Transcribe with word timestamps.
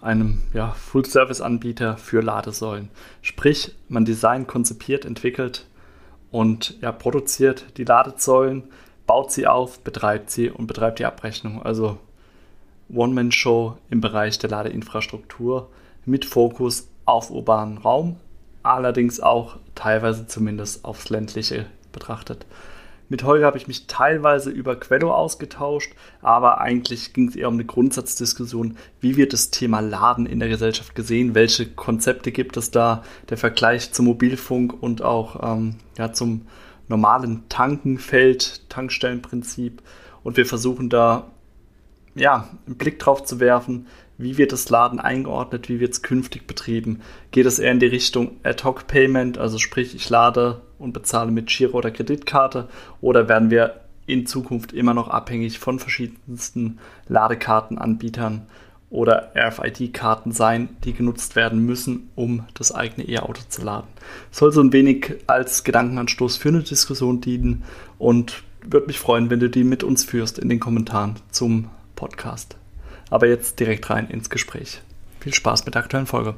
einem 0.00 0.42
ja, 0.52 0.72
Full-Service-Anbieter 0.72 1.96
für 1.96 2.20
Ladesäulen. 2.20 2.90
Sprich, 3.22 3.74
man 3.88 4.04
designt, 4.04 4.48
konzipiert, 4.48 5.04
entwickelt 5.04 5.66
und 6.30 6.80
ja, 6.80 6.92
produziert 6.92 7.78
die 7.78 7.84
Ladesäulen, 7.84 8.64
baut 9.06 9.32
sie 9.32 9.46
auf, 9.46 9.80
betreibt 9.80 10.30
sie 10.30 10.50
und 10.50 10.66
betreibt 10.66 10.98
die 10.98 11.06
Abrechnung. 11.06 11.62
Also 11.62 11.98
One-Man-Show 12.92 13.76
im 13.90 14.00
Bereich 14.00 14.38
der 14.38 14.50
Ladeinfrastruktur 14.50 15.68
mit 16.04 16.24
Fokus 16.24 16.88
auf 17.04 17.30
urbanen 17.30 17.78
Raum, 17.78 18.16
allerdings 18.62 19.20
auch 19.20 19.56
teilweise 19.74 20.26
zumindest 20.26 20.84
aufs 20.84 21.10
ländliche 21.10 21.66
betrachtet. 21.92 22.46
Mit 23.10 23.24
Holger 23.24 23.46
habe 23.46 23.56
ich 23.56 23.68
mich 23.68 23.86
teilweise 23.86 24.50
über 24.50 24.76
Quello 24.76 25.14
ausgetauscht, 25.14 25.92
aber 26.20 26.60
eigentlich 26.60 27.14
ging 27.14 27.28
es 27.28 27.36
eher 27.36 27.48
um 27.48 27.54
eine 27.54 27.64
Grundsatzdiskussion, 27.64 28.76
wie 29.00 29.16
wird 29.16 29.32
das 29.32 29.50
Thema 29.50 29.80
Laden 29.80 30.26
in 30.26 30.40
der 30.40 30.48
Gesellschaft 30.48 30.94
gesehen, 30.94 31.34
welche 31.34 31.66
Konzepte 31.66 32.32
gibt 32.32 32.58
es 32.58 32.70
da, 32.70 33.02
der 33.30 33.38
Vergleich 33.38 33.92
zum 33.92 34.04
Mobilfunk 34.06 34.74
und 34.82 35.00
auch 35.00 35.56
ähm, 35.56 35.76
ja, 35.96 36.12
zum 36.12 36.42
normalen 36.88 37.48
Tankenfeld, 37.48 38.68
Tankstellenprinzip. 38.68 39.82
Und 40.22 40.36
wir 40.36 40.46
versuchen 40.46 40.90
da 40.90 41.30
ja, 42.14 42.48
einen 42.66 42.76
Blick 42.76 42.98
drauf 42.98 43.24
zu 43.24 43.40
werfen, 43.40 43.86
wie 44.18 44.36
wird 44.36 44.52
das 44.52 44.68
Laden 44.68 44.98
eingeordnet, 44.98 45.68
wie 45.68 45.80
wird 45.80 45.92
es 45.92 46.02
künftig 46.02 46.46
betrieben. 46.46 47.00
Geht 47.30 47.46
es 47.46 47.58
eher 47.58 47.72
in 47.72 47.80
die 47.80 47.86
Richtung 47.86 48.32
Ad-Hoc-Payment, 48.42 49.38
also 49.38 49.58
sprich, 49.58 49.94
ich 49.94 50.10
lade 50.10 50.60
und 50.78 50.92
bezahle 50.92 51.30
mit 51.30 51.48
Giro 51.48 51.78
oder 51.78 51.90
Kreditkarte, 51.90 52.68
oder 53.00 53.28
werden 53.28 53.50
wir 53.50 53.80
in 54.06 54.26
Zukunft 54.26 54.72
immer 54.72 54.94
noch 54.94 55.08
abhängig 55.08 55.58
von 55.58 55.78
verschiedensten 55.78 56.78
Ladekartenanbietern 57.08 58.46
oder 58.90 59.32
RFID-Karten 59.36 60.32
sein, 60.32 60.70
die 60.84 60.94
genutzt 60.94 61.36
werden 61.36 61.64
müssen, 61.66 62.10
um 62.14 62.44
das 62.54 62.72
eigene 62.74 63.06
E-Auto 63.06 63.42
zu 63.48 63.62
laden. 63.62 63.88
Soll 64.30 64.50
so 64.50 64.62
ein 64.62 64.72
wenig 64.72 65.16
als 65.26 65.62
Gedankenanstoß 65.62 66.38
für 66.38 66.48
eine 66.48 66.62
Diskussion 66.62 67.20
dienen 67.20 67.64
und 67.98 68.42
würde 68.62 68.86
mich 68.86 68.98
freuen, 68.98 69.30
wenn 69.30 69.40
du 69.40 69.50
die 69.50 69.64
mit 69.64 69.84
uns 69.84 70.04
führst 70.04 70.38
in 70.38 70.48
den 70.48 70.60
Kommentaren 70.60 71.16
zum 71.30 71.68
Podcast. 71.96 72.56
Aber 73.10 73.26
jetzt 73.26 73.60
direkt 73.60 73.88
rein 73.90 74.08
ins 74.08 74.30
Gespräch. 74.30 74.80
Viel 75.20 75.34
Spaß 75.34 75.66
mit 75.66 75.74
der 75.74 75.82
aktuellen 75.82 76.06
Folge. 76.06 76.34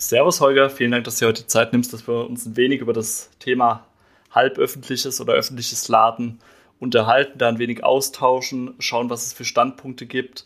Servus 0.00 0.40
Holger, 0.40 0.70
vielen 0.70 0.92
Dank, 0.92 1.02
dass 1.02 1.18
du 1.18 1.26
heute 1.26 1.48
Zeit 1.48 1.72
nimmst, 1.72 1.92
dass 1.92 2.06
wir 2.06 2.30
uns 2.30 2.46
ein 2.46 2.56
wenig 2.56 2.80
über 2.80 2.92
das 2.92 3.30
Thema 3.40 3.84
halböffentliches 4.30 5.20
oder 5.20 5.32
öffentliches 5.32 5.88
Laden 5.88 6.38
unterhalten, 6.78 7.36
da 7.36 7.48
ein 7.48 7.58
wenig 7.58 7.82
austauschen, 7.82 8.74
schauen, 8.78 9.10
was 9.10 9.26
es 9.26 9.32
für 9.32 9.44
Standpunkte 9.44 10.06
gibt 10.06 10.44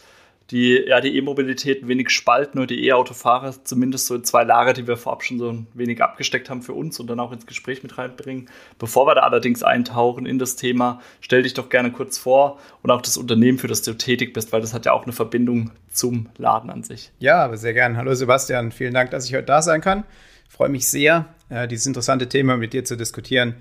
die 0.53 0.85
ja 0.87 1.01
die 1.01 1.17
E-Mobilität 1.17 1.89
wenig 1.89 2.11
spalten 2.11 2.59
oder 2.59 2.67
die 2.67 2.87
E-Autofahrer 2.87 3.55
zumindest 3.65 4.07
so 4.07 4.15
in 4.15 4.25
zwei 4.25 4.45
Lager, 4.45 4.75
die 4.75 4.87
wir 4.87 4.99
vorab 4.99 5.25
schon 5.25 5.39
so 5.39 5.51
ein 5.51 5.67
wenig 5.73 6.03
abgesteckt 6.03 6.51
haben 6.51 6.61
für 6.61 6.75
uns 6.75 7.01
und 7.01 7.07
dann 7.09 7.19
auch 7.19 7.33
ins 7.33 7.47
Gespräch 7.47 7.83
mit 7.83 7.97
reinbringen. 7.97 8.49
Bevor 8.79 9.07
wir 9.07 9.15
da 9.15 9.23
allerdings 9.23 9.63
eintauchen 9.63 10.27
in 10.27 10.39
das 10.39 10.57
Thema, 10.57 11.01
stell 11.21 11.43
dich 11.43 11.55
doch 11.55 11.71
gerne 11.71 11.91
kurz 11.91 12.19
vor 12.19 12.61
und 12.83 12.91
auch 12.91 13.01
das 13.01 13.17
Unternehmen, 13.17 13.59
für 13.59 13.67
das 13.67 13.81
du 13.81 13.95
tätig 13.95 14.35
bist, 14.35 14.53
weil 14.53 14.61
das 14.61 14.75
hat 14.75 14.85
ja 14.85 14.93
auch 14.93 15.05
eine 15.05 15.13
Verbindung 15.13 15.71
zum 15.91 16.29
Laden 16.37 16.69
an 16.69 16.83
sich. 16.83 17.11
Ja, 17.19 17.43
aber 17.43 17.57
sehr 17.57 17.73
gern. 17.73 17.97
Hallo 17.97 18.15
Sebastian, 18.15 18.73
vielen 18.73 18.93
Dank, 18.93 19.11
dass 19.11 19.27
ich 19.27 19.35
heute 19.35 19.47
da 19.47 19.63
sein 19.63 19.81
kann. 19.81 20.05
Ich 20.47 20.55
freue 20.55 20.69
mich 20.69 20.87
sehr, 20.87 21.27
äh, 21.49 21.67
dieses 21.67 21.87
interessante 21.87 22.29
Thema 22.29 22.59
mit 22.59 22.75
dir 22.75 22.85
zu 22.85 22.97
diskutieren. 22.97 23.57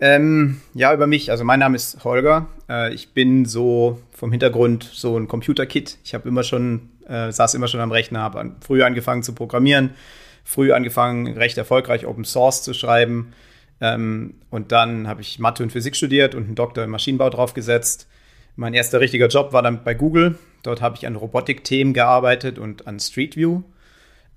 Ähm, 0.00 0.60
ja, 0.72 0.94
über 0.94 1.06
mich. 1.06 1.30
Also 1.30 1.44
mein 1.44 1.60
Name 1.60 1.76
ist 1.76 2.04
Holger. 2.04 2.48
Äh, 2.68 2.94
ich 2.94 3.12
bin 3.12 3.44
so 3.44 4.00
vom 4.12 4.30
Hintergrund 4.30 4.88
so 4.92 5.18
ein 5.18 5.28
Computerkit. 5.28 5.98
Ich 6.04 6.14
habe 6.14 6.28
immer 6.28 6.42
schon, 6.42 6.88
äh, 7.06 7.30
saß 7.30 7.54
immer 7.54 7.68
schon 7.68 7.80
am 7.80 7.92
Rechner, 7.92 8.20
habe 8.20 8.40
an, 8.40 8.56
früh 8.60 8.82
angefangen 8.82 9.22
zu 9.22 9.34
programmieren, 9.34 9.90
früh 10.42 10.72
angefangen, 10.72 11.26
recht 11.36 11.58
erfolgreich 11.58 12.06
Open 12.06 12.24
Source 12.24 12.62
zu 12.62 12.72
schreiben. 12.72 13.32
Ähm, 13.82 14.34
und 14.48 14.72
dann 14.72 15.06
habe 15.06 15.20
ich 15.20 15.38
Mathe 15.38 15.62
und 15.62 15.70
Physik 15.70 15.94
studiert 15.94 16.34
und 16.34 16.44
einen 16.44 16.54
Doktor 16.54 16.84
im 16.84 16.90
Maschinenbau 16.90 17.28
draufgesetzt. 17.28 18.08
Mein 18.56 18.72
erster 18.72 19.00
richtiger 19.00 19.28
Job 19.28 19.52
war 19.52 19.62
dann 19.62 19.84
bei 19.84 19.94
Google. 19.94 20.38
Dort 20.62 20.80
habe 20.80 20.96
ich 20.96 21.06
an 21.06 21.16
Robotikthemen 21.16 21.92
gearbeitet 21.92 22.58
und 22.58 22.86
an 22.86 23.00
Street 23.00 23.36
View. 23.36 23.62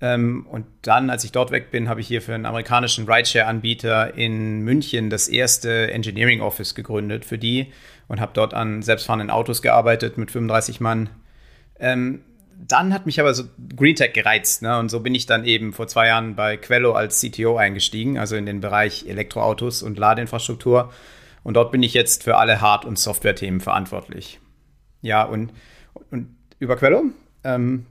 Ähm, 0.04 0.46
und 0.50 0.66
dann, 0.82 1.08
als 1.08 1.24
ich 1.24 1.32
dort 1.32 1.50
weg 1.50 1.70
bin, 1.70 1.88
habe 1.88 2.02
ich 2.02 2.06
hier 2.06 2.20
für 2.20 2.34
einen 2.34 2.44
amerikanischen 2.44 3.10
Rideshare-Anbieter 3.10 4.14
in 4.18 4.60
München 4.60 5.08
das 5.08 5.28
erste 5.28 5.90
Engineering 5.90 6.42
Office 6.42 6.74
gegründet 6.74 7.24
für 7.24 7.38
die 7.38 7.72
und 8.06 8.20
habe 8.20 8.32
dort 8.34 8.52
an 8.52 8.82
selbstfahrenden 8.82 9.30
Autos 9.30 9.62
gearbeitet 9.62 10.18
mit 10.18 10.30
35 10.30 10.82
Mann. 10.82 11.08
Ähm, 11.80 12.20
dann 12.68 12.92
hat 12.92 13.06
mich 13.06 13.18
aber 13.18 13.32
so 13.32 13.44
GreenTech 13.74 14.12
gereizt. 14.12 14.60
Ne? 14.60 14.78
Und 14.78 14.90
so 14.90 15.00
bin 15.00 15.14
ich 15.14 15.24
dann 15.24 15.46
eben 15.46 15.72
vor 15.72 15.86
zwei 15.86 16.08
Jahren 16.08 16.36
bei 16.36 16.58
Quello 16.58 16.92
als 16.92 17.22
CTO 17.22 17.56
eingestiegen, 17.56 18.18
also 18.18 18.36
in 18.36 18.44
den 18.44 18.60
Bereich 18.60 19.06
Elektroautos 19.08 19.82
und 19.82 19.98
Ladeinfrastruktur. 19.98 20.92
Und 21.44 21.54
dort 21.54 21.72
bin 21.72 21.82
ich 21.82 21.94
jetzt 21.94 22.24
für 22.24 22.36
alle 22.36 22.60
Hard- 22.60 22.84
und 22.84 22.98
Software-Themen 22.98 23.60
verantwortlich. 23.60 24.38
Ja, 25.00 25.22
und, 25.22 25.50
und 26.10 26.36
über 26.58 26.76
Quello 26.76 27.04
ähm, 27.42 27.86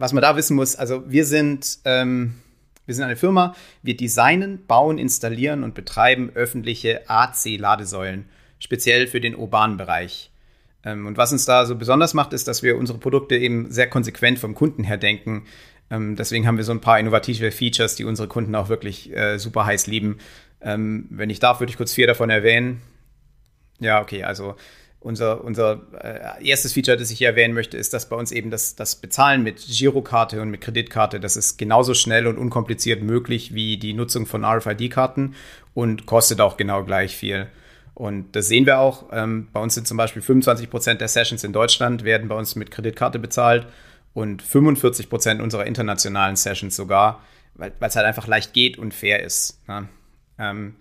was 0.00 0.12
man 0.12 0.22
da 0.22 0.34
wissen 0.34 0.56
muss, 0.56 0.76
also 0.76 1.02
wir 1.10 1.26
sind, 1.26 1.78
ähm, 1.84 2.34
wir 2.86 2.94
sind 2.94 3.04
eine 3.04 3.16
Firma, 3.16 3.54
wir 3.82 3.96
designen, 3.96 4.64
bauen, 4.66 4.98
installieren 4.98 5.62
und 5.62 5.74
betreiben 5.74 6.30
öffentliche 6.34 7.08
AC-Ladesäulen, 7.08 8.24
speziell 8.58 9.06
für 9.06 9.20
den 9.20 9.36
urbanen 9.36 9.76
Bereich. 9.76 10.30
Ähm, 10.84 11.06
und 11.06 11.18
was 11.18 11.32
uns 11.32 11.44
da 11.44 11.66
so 11.66 11.76
besonders 11.76 12.14
macht, 12.14 12.32
ist, 12.32 12.48
dass 12.48 12.62
wir 12.62 12.78
unsere 12.78 12.98
Produkte 12.98 13.36
eben 13.36 13.70
sehr 13.70 13.88
konsequent 13.88 14.38
vom 14.38 14.54
Kunden 14.54 14.84
her 14.84 14.96
denken. 14.96 15.44
Ähm, 15.90 16.16
deswegen 16.16 16.46
haben 16.46 16.56
wir 16.56 16.64
so 16.64 16.72
ein 16.72 16.80
paar 16.80 16.98
innovative 16.98 17.50
Features, 17.50 17.94
die 17.94 18.04
unsere 18.04 18.26
Kunden 18.26 18.54
auch 18.54 18.70
wirklich 18.70 19.14
äh, 19.14 19.38
super 19.38 19.66
heiß 19.66 19.86
lieben. 19.86 20.18
Ähm, 20.62 21.06
wenn 21.10 21.28
ich 21.28 21.40
darf, 21.40 21.60
würde 21.60 21.70
ich 21.70 21.76
kurz 21.76 21.92
vier 21.92 22.06
davon 22.06 22.30
erwähnen. 22.30 22.80
Ja, 23.80 24.00
okay, 24.00 24.24
also 24.24 24.56
unser, 25.00 25.42
unser 25.42 25.80
äh, 25.98 26.46
erstes 26.46 26.74
Feature, 26.74 26.96
das 26.96 27.10
ich 27.10 27.18
hier 27.18 27.28
erwähnen 27.28 27.54
möchte, 27.54 27.76
ist, 27.76 27.94
dass 27.94 28.08
bei 28.08 28.16
uns 28.16 28.32
eben 28.32 28.50
das, 28.50 28.76
das 28.76 28.96
Bezahlen 28.96 29.42
mit 29.42 29.64
Girokarte 29.66 30.42
und 30.42 30.50
mit 30.50 30.60
Kreditkarte, 30.60 31.20
das 31.20 31.36
ist 31.36 31.56
genauso 31.56 31.94
schnell 31.94 32.26
und 32.26 32.36
unkompliziert 32.36 33.02
möglich 33.02 33.54
wie 33.54 33.78
die 33.78 33.94
Nutzung 33.94 34.26
von 34.26 34.44
RFID-Karten 34.44 35.34
und 35.72 36.04
kostet 36.04 36.40
auch 36.40 36.58
genau 36.58 36.84
gleich 36.84 37.16
viel. 37.16 37.46
Und 37.94 38.36
das 38.36 38.48
sehen 38.48 38.66
wir 38.66 38.78
auch. 38.78 39.06
Ähm, 39.12 39.48
bei 39.52 39.60
uns 39.60 39.74
sind 39.74 39.86
zum 39.86 39.96
Beispiel 39.96 40.22
25 40.22 40.68
Prozent 40.68 41.00
der 41.00 41.08
Sessions 41.08 41.44
in 41.44 41.52
Deutschland 41.52 42.04
werden 42.04 42.28
bei 42.28 42.34
uns 42.34 42.54
mit 42.54 42.70
Kreditkarte 42.70 43.18
bezahlt 43.18 43.66
und 44.12 44.42
45 44.42 45.08
Prozent 45.08 45.40
unserer 45.40 45.66
internationalen 45.66 46.36
Sessions 46.36 46.76
sogar, 46.76 47.22
weil 47.54 47.72
es 47.80 47.96
halt 47.96 48.06
einfach 48.06 48.26
leicht 48.26 48.52
geht 48.52 48.78
und 48.78 48.92
fair 48.92 49.22
ist. 49.22 49.66
Ne? 49.66 49.88
Ähm, 50.38 50.76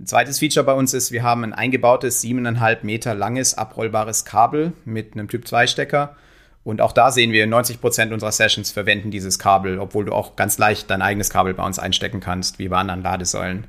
ein 0.00 0.06
zweites 0.06 0.38
Feature 0.38 0.64
bei 0.64 0.72
uns 0.72 0.94
ist, 0.94 1.12
wir 1.12 1.22
haben 1.22 1.44
ein 1.44 1.52
eingebautes 1.52 2.24
7,5 2.24 2.78
Meter 2.82 3.14
langes 3.14 3.56
abrollbares 3.58 4.24
Kabel 4.24 4.72
mit 4.86 5.12
einem 5.12 5.28
Typ 5.28 5.46
2 5.46 5.66
Stecker. 5.66 6.16
Und 6.64 6.80
auch 6.80 6.92
da 6.92 7.10
sehen 7.10 7.32
wir, 7.32 7.46
90 7.46 7.82
Prozent 7.82 8.12
unserer 8.12 8.32
Sessions 8.32 8.70
verwenden 8.70 9.10
dieses 9.10 9.38
Kabel, 9.38 9.78
obwohl 9.78 10.06
du 10.06 10.12
auch 10.12 10.36
ganz 10.36 10.56
leicht 10.56 10.90
dein 10.90 11.02
eigenes 11.02 11.28
Kabel 11.28 11.52
bei 11.52 11.66
uns 11.66 11.78
einstecken 11.78 12.20
kannst, 12.20 12.58
wie 12.58 12.68
bei 12.68 12.78
anderen 12.78 13.02
Ladesäulen. 13.02 13.66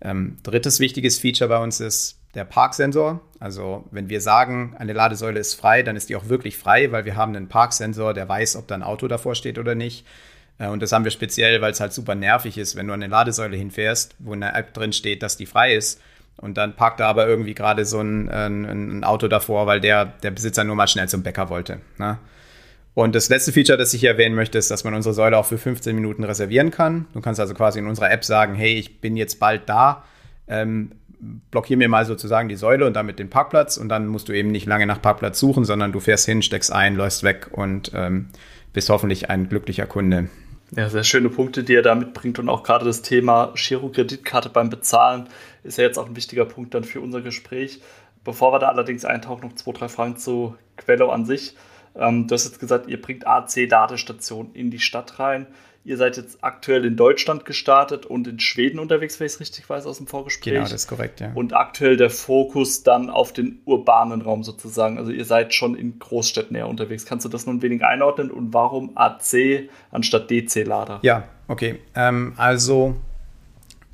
Ähm, 0.00 0.38
drittes 0.42 0.80
wichtiges 0.80 1.18
Feature 1.20 1.48
bei 1.48 1.58
uns 1.62 1.78
ist 1.78 2.18
der 2.34 2.44
Parksensor. 2.44 3.20
Also 3.38 3.84
wenn 3.92 4.08
wir 4.08 4.20
sagen, 4.20 4.74
eine 4.76 4.92
Ladesäule 4.92 5.38
ist 5.38 5.54
frei, 5.54 5.84
dann 5.84 5.94
ist 5.94 6.08
die 6.08 6.16
auch 6.16 6.28
wirklich 6.28 6.56
frei, 6.56 6.90
weil 6.90 7.04
wir 7.04 7.14
haben 7.14 7.34
einen 7.34 7.48
Parksensor, 7.48 8.12
der 8.12 8.28
weiß, 8.28 8.56
ob 8.56 8.66
da 8.66 8.74
ein 8.74 8.82
Auto 8.82 9.06
davor 9.06 9.36
steht 9.36 9.58
oder 9.58 9.76
nicht. 9.76 10.04
Äh, 10.60 10.68
und 10.68 10.82
das 10.82 10.92
haben 10.92 11.04
wir 11.04 11.10
speziell, 11.10 11.60
weil 11.60 11.72
es 11.72 11.80
halt 11.80 11.92
super 11.92 12.14
nervig 12.14 12.58
ist, 12.58 12.76
wenn 12.76 12.86
du 12.86 12.92
an 12.92 13.02
eine 13.02 13.10
Ladesäule 13.10 13.56
hinfährst, 13.56 14.14
wo 14.20 14.34
in 14.34 14.40
der 14.40 14.54
App 14.54 14.72
drin 14.74 14.92
steht, 14.92 15.22
dass 15.24 15.36
die 15.36 15.46
frei 15.46 15.74
ist. 15.74 16.00
Und 16.36 16.56
dann 16.56 16.76
parkt 16.76 17.00
da 17.00 17.08
aber 17.08 17.26
irgendwie 17.26 17.54
gerade 17.54 17.84
so 17.84 18.00
ein, 18.00 18.28
ein, 18.28 18.64
ein, 18.64 19.04
Auto 19.04 19.28
davor, 19.28 19.66
weil 19.66 19.80
der, 19.80 20.06
der 20.06 20.30
Besitzer 20.30 20.64
nur 20.64 20.76
mal 20.76 20.86
schnell 20.86 21.08
zum 21.08 21.22
Bäcker 21.22 21.50
wollte. 21.50 21.80
Ne? 21.98 22.18
Und 22.94 23.14
das 23.14 23.28
letzte 23.28 23.52
Feature, 23.52 23.76
das 23.76 23.92
ich 23.92 24.00
hier 24.00 24.10
erwähnen 24.10 24.34
möchte, 24.34 24.56
ist, 24.56 24.70
dass 24.70 24.84
man 24.84 24.94
unsere 24.94 25.14
Säule 25.14 25.36
auch 25.36 25.44
für 25.44 25.58
15 25.58 25.94
Minuten 25.94 26.24
reservieren 26.24 26.70
kann. 26.70 27.06
Du 27.12 27.20
kannst 27.20 27.40
also 27.40 27.52
quasi 27.54 27.78
in 27.78 27.86
unserer 27.86 28.10
App 28.10 28.24
sagen, 28.24 28.54
hey, 28.54 28.74
ich 28.74 29.00
bin 29.00 29.16
jetzt 29.16 29.38
bald 29.38 29.68
da, 29.68 30.04
ähm, 30.48 30.92
blockier 31.50 31.76
mir 31.76 31.90
mal 31.90 32.06
sozusagen 32.06 32.48
die 32.48 32.56
Säule 32.56 32.86
und 32.86 32.94
damit 32.94 33.18
den 33.18 33.28
Parkplatz. 33.28 33.76
Und 33.76 33.90
dann 33.90 34.06
musst 34.06 34.28
du 34.28 34.32
eben 34.32 34.50
nicht 34.50 34.66
lange 34.66 34.86
nach 34.86 35.02
Parkplatz 35.02 35.38
suchen, 35.38 35.64
sondern 35.64 35.92
du 35.92 36.00
fährst 36.00 36.24
hin, 36.24 36.40
steckst 36.42 36.72
ein, 36.72 36.96
läufst 36.96 37.22
weg 37.22 37.48
und 37.52 37.92
ähm, 37.94 38.30
bist 38.72 38.88
hoffentlich 38.88 39.28
ein 39.28 39.48
glücklicher 39.48 39.86
Kunde. 39.86 40.30
Ja, 40.76 40.88
sehr 40.88 41.02
schöne 41.02 41.30
Punkte, 41.30 41.64
die 41.64 41.74
er 41.74 41.82
da 41.82 41.96
mitbringt 41.96 42.38
und 42.38 42.48
auch 42.48 42.62
gerade 42.62 42.84
das 42.84 43.02
Thema 43.02 43.52
Giro-Kreditkarte 43.56 44.50
beim 44.50 44.70
Bezahlen 44.70 45.28
ist 45.64 45.78
ja 45.78 45.84
jetzt 45.84 45.98
auch 45.98 46.06
ein 46.06 46.14
wichtiger 46.14 46.44
Punkt 46.44 46.74
dann 46.74 46.84
für 46.84 47.00
unser 47.00 47.22
Gespräch. 47.22 47.80
Bevor 48.22 48.52
wir 48.52 48.60
da 48.60 48.68
allerdings 48.68 49.04
eintauchen, 49.04 49.48
noch 49.48 49.56
zwei, 49.56 49.72
drei 49.72 49.88
Fragen 49.88 50.16
zu 50.16 50.56
Quello 50.76 51.10
an 51.10 51.24
sich. 51.24 51.56
Ähm, 51.96 52.28
du 52.28 52.34
hast 52.34 52.44
jetzt 52.44 52.60
gesagt, 52.60 52.88
ihr 52.88 53.02
bringt 53.02 53.26
AC-Ladestationen 53.26 54.54
in 54.54 54.70
die 54.70 54.78
Stadt 54.78 55.18
rein. 55.18 55.48
Ihr 55.82 55.96
seid 55.96 56.18
jetzt 56.18 56.44
aktuell 56.44 56.84
in 56.84 56.96
Deutschland 56.96 57.46
gestartet 57.46 58.04
und 58.04 58.28
in 58.28 58.38
Schweden 58.38 58.78
unterwegs, 58.78 59.18
wenn 59.18 59.26
ich 59.26 59.32
es 59.32 59.40
richtig 59.40 59.68
weiß 59.68 59.86
aus 59.86 59.96
dem 59.96 60.06
Vorgespräch. 60.06 60.52
Genau, 60.52 60.64
das 60.64 60.72
ist 60.72 60.88
korrekt, 60.88 61.20
ja. 61.20 61.32
Und 61.34 61.54
aktuell 61.54 61.96
der 61.96 62.10
Fokus 62.10 62.82
dann 62.82 63.08
auf 63.08 63.32
den 63.32 63.62
urbanen 63.64 64.20
Raum 64.20 64.44
sozusagen. 64.44 64.98
Also 64.98 65.10
ihr 65.10 65.24
seid 65.24 65.54
schon 65.54 65.74
in 65.74 65.98
Großstädten 65.98 66.54
eher 66.54 66.68
unterwegs. 66.68 67.06
Kannst 67.06 67.24
du 67.24 67.30
das 67.30 67.46
nun 67.46 67.56
ein 67.56 67.62
wenig 67.62 67.82
einordnen 67.82 68.30
und 68.30 68.52
warum 68.52 68.92
AC 68.94 69.70
anstatt 69.90 70.30
DC-Lader? 70.30 70.98
Ja, 71.00 71.24
okay. 71.48 71.78
Ähm, 71.94 72.34
also 72.36 72.96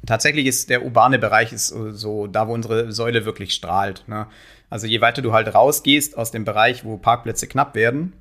tatsächlich 0.05 0.47
ist 0.47 0.71
der 0.71 0.85
urbane 0.85 1.21
Bereich 1.21 1.53
ist 1.53 1.69
so 1.69 2.27
da, 2.27 2.49
wo 2.49 2.53
unsere 2.55 2.91
Säule 2.91 3.25
wirklich 3.25 3.55
strahlt. 3.55 4.03
Ne? 4.09 4.27
Also 4.71 4.89
je 4.89 5.01
weiter 5.01 5.23
du 5.23 5.33
halt 5.33 5.55
rausgehst 5.55 6.19
aus 6.19 6.33
dem 6.33 6.45
Bereich, 6.45 6.85
wo 6.85 6.97
Parkplätze 6.97 7.47
knapp 7.47 7.77
werden, 7.77 8.13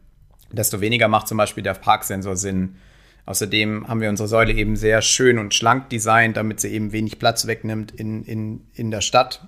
desto 0.52 0.82
weniger 0.82 1.08
macht 1.08 1.28
zum 1.28 1.40
Beispiel 1.40 1.64
der 1.64 1.74
Parksensor 1.74 2.36
Sinn. 2.36 2.76
Außerdem 3.26 3.88
haben 3.88 4.02
wir 4.02 4.10
unsere 4.10 4.28
Säule 4.28 4.54
eben 4.54 4.76
sehr 4.76 5.02
schön 5.02 5.40
und 5.40 5.54
schlank 5.54 5.90
designt, 5.90 6.38
damit 6.38 6.60
sie 6.60 6.70
eben 6.70 6.92
wenig 6.92 7.18
Platz 7.18 7.48
wegnimmt 7.48 7.92
in, 7.92 8.24
in, 8.24 8.62
in 8.74 8.92
der 8.92 9.02
Stadt, 9.02 9.48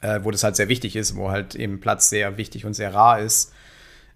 äh, 0.00 0.20
wo 0.22 0.30
das 0.30 0.44
halt 0.44 0.56
sehr 0.56 0.68
wichtig 0.68 0.94
ist, 0.94 1.16
wo 1.16 1.30
halt 1.30 1.54
eben 1.54 1.80
Platz 1.80 2.10
sehr 2.10 2.36
wichtig 2.36 2.64
und 2.64 2.74
sehr 2.74 2.94
rar 2.94 3.20
ist. 3.20 3.52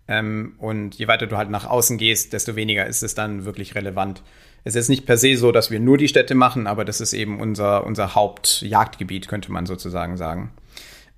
Ähm, 0.08 0.54
und 0.58 0.94
je 0.94 1.08
weiter 1.08 1.26
du 1.26 1.36
halt 1.36 1.50
nach 1.50 1.66
außen 1.68 1.98
gehst, 1.98 2.32
desto 2.32 2.54
weniger 2.54 2.86
ist 2.86 3.02
es 3.02 3.14
dann 3.14 3.44
wirklich 3.44 3.74
relevant. 3.74 4.22
Es 4.62 4.76
ist 4.76 4.88
nicht 4.88 5.06
per 5.06 5.16
se 5.16 5.36
so, 5.36 5.52
dass 5.52 5.70
wir 5.70 5.80
nur 5.80 5.98
die 5.98 6.08
Städte 6.08 6.34
machen, 6.34 6.66
aber 6.66 6.84
das 6.84 7.00
ist 7.00 7.12
eben 7.12 7.40
unser, 7.40 7.84
unser 7.84 8.14
Hauptjagdgebiet, 8.14 9.26
könnte 9.26 9.50
man 9.50 9.66
sozusagen 9.66 10.16
sagen. 10.16 10.52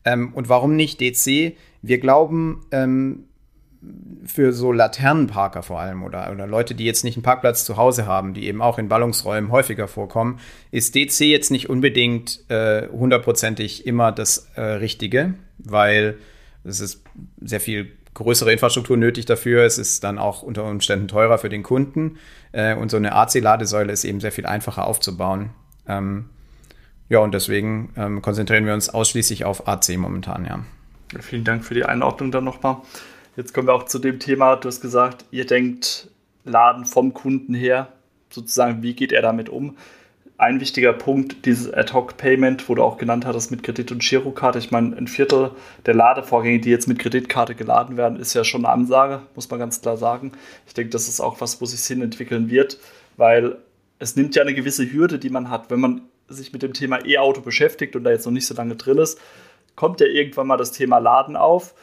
Ähm, 0.05 0.32
und 0.32 0.49
warum 0.49 0.75
nicht 0.75 1.00
DC? 1.00 1.56
Wir 1.82 1.99
glauben, 1.99 2.67
ähm, 2.73 3.25
für 4.25 4.53
so 4.53 4.73
Laternenparker 4.73 5.63
vor 5.63 5.81
allem 5.81 6.03
oder, 6.03 6.31
oder 6.33 6.47
Leute, 6.47 6.75
die 6.75 6.85
jetzt 6.85 7.05
nicht 7.05 7.17
einen 7.17 7.23
Parkplatz 7.23 7.65
zu 7.65 7.77
Hause 7.77 8.07
haben, 8.07 8.35
die 8.35 8.47
eben 8.47 8.61
auch 8.61 8.79
in 8.79 8.89
Ballungsräumen 8.89 9.53
häufiger 9.53 9.87
vorkommen, 9.87 10.41
ist 10.71 10.95
DC 10.95 11.21
jetzt 11.21 11.51
nicht 11.51 11.71
unbedingt 11.71 12.41
äh, 12.51 12.89
hundertprozentig 12.89 13.87
immer 13.87 14.11
das 14.11 14.51
äh, 14.57 14.61
Richtige, 14.63 15.35
weil 15.59 16.19
es 16.65 16.81
ist 16.81 17.05
sehr 17.41 17.61
viel 17.61 17.93
größere 18.15 18.53
Infrastruktur 18.53 18.97
nötig 18.97 19.27
dafür. 19.27 19.65
Es 19.65 19.79
ist 19.79 20.03
dann 20.03 20.19
auch 20.19 20.43
unter 20.43 20.65
Umständen 20.65 21.07
teurer 21.07 21.39
für 21.39 21.49
den 21.49 21.63
Kunden. 21.63 22.19
Äh, 22.53 22.75
und 22.75 22.91
so 22.91 22.97
eine 22.97 23.15
AC-Ladesäule 23.15 23.93
ist 23.93 24.05
eben 24.05 24.21
sehr 24.21 24.33
viel 24.33 24.47
einfacher 24.47 24.87
aufzubauen. 24.87 25.51
Ähm, 25.87 26.31
ja, 27.09 27.21
und 27.21 27.33
deswegen 27.33 27.93
ähm, 27.97 28.21
konzentrieren 28.21 28.67
wir 28.67 28.75
uns 28.75 28.91
ausschließlich 28.91 29.45
auf 29.45 29.69
AC 29.69 29.97
momentan, 29.97 30.45
ja. 30.45 30.65
Vielen 31.21 31.45
Dank 31.45 31.65
für 31.65 31.73
die 31.73 31.85
Einordnung 31.85 32.31
dann 32.31 32.45
nochmal. 32.45 32.83
Jetzt 33.38 33.55
kommen 33.55 33.69
wir 33.69 33.75
auch 33.75 33.85
zu 33.85 34.00
dem 34.00 34.19
Thema, 34.19 34.56
du 34.56 34.67
hast 34.67 34.81
gesagt, 34.81 35.25
ihr 35.31 35.46
denkt 35.46 36.11
Laden 36.43 36.85
vom 36.85 37.14
Kunden 37.14 37.55
her, 37.55 37.87
sozusagen, 38.31 38.82
wie 38.82 38.94
geht 38.94 39.12
er 39.12 39.23
damit 39.23 39.49
um? 39.49 39.76
Ein 40.38 40.58
wichtiger 40.58 40.93
Punkt, 40.93 41.46
dieses 41.46 41.73
Ad-Hoc-Payment, 41.73 42.69
wo 42.69 42.75
du 42.75 42.82
auch 42.82 42.99
genannt 42.99 43.25
hattest 43.26 43.52
mit 43.52 43.62
Kredit- 43.62 43.93
und 43.93 44.02
Girokarte. 44.02 44.58
Ich 44.58 44.73
meine, 44.73 44.96
ein 44.96 45.06
Viertel 45.06 45.52
der 45.87 45.94
Ladevorgänge, 45.94 46.58
die 46.58 46.70
jetzt 46.70 46.88
mit 46.88 46.99
Kreditkarte 46.99 47.55
geladen 47.55 47.96
werden, 47.96 48.19
ist 48.19 48.35
ja 48.35 48.43
schon 48.43 48.64
eine 48.64 48.75
Ansage, 48.75 49.23
muss 49.37 49.49
man 49.49 49.61
ganz 49.61 49.81
klar 49.81 49.96
sagen. 49.96 50.32
Ich 50.67 50.75
denke, 50.75 50.90
das 50.90 51.06
ist 51.06 51.20
auch 51.20 51.40
was, 51.40 51.61
wo 51.61 51.64
sich 51.64 51.79
Sinn 51.79 52.02
entwickeln 52.02 52.50
wird, 52.50 52.81
weil 53.17 53.58
es 54.00 54.17
nimmt 54.17 54.35
ja 54.35 54.43
eine 54.43 54.55
gewisse 54.55 54.93
Hürde, 54.93 55.20
die 55.20 55.31
man 55.31 55.49
hat, 55.49 55.70
wenn 55.70 55.79
man 55.79 56.02
sich 56.26 56.52
mit 56.52 56.64
dem 56.64 56.73
Thema 56.73 57.06
E-Auto 57.06 57.43
beschäftigt 57.43 57.94
und 57.94 58.02
da 58.02 58.11
jetzt 58.11 58.26
noch 58.26 58.32
nicht 58.32 58.49
so 58.49 58.55
lange 58.55 58.75
drin 58.75 58.99
ist, 58.99 59.20
kommt 59.76 60.00
ja 60.00 60.08
irgendwann 60.08 60.49
mal 60.49 60.56
das 60.56 60.73
Thema 60.73 60.99
Laden 60.99 61.37
auf 61.37 61.76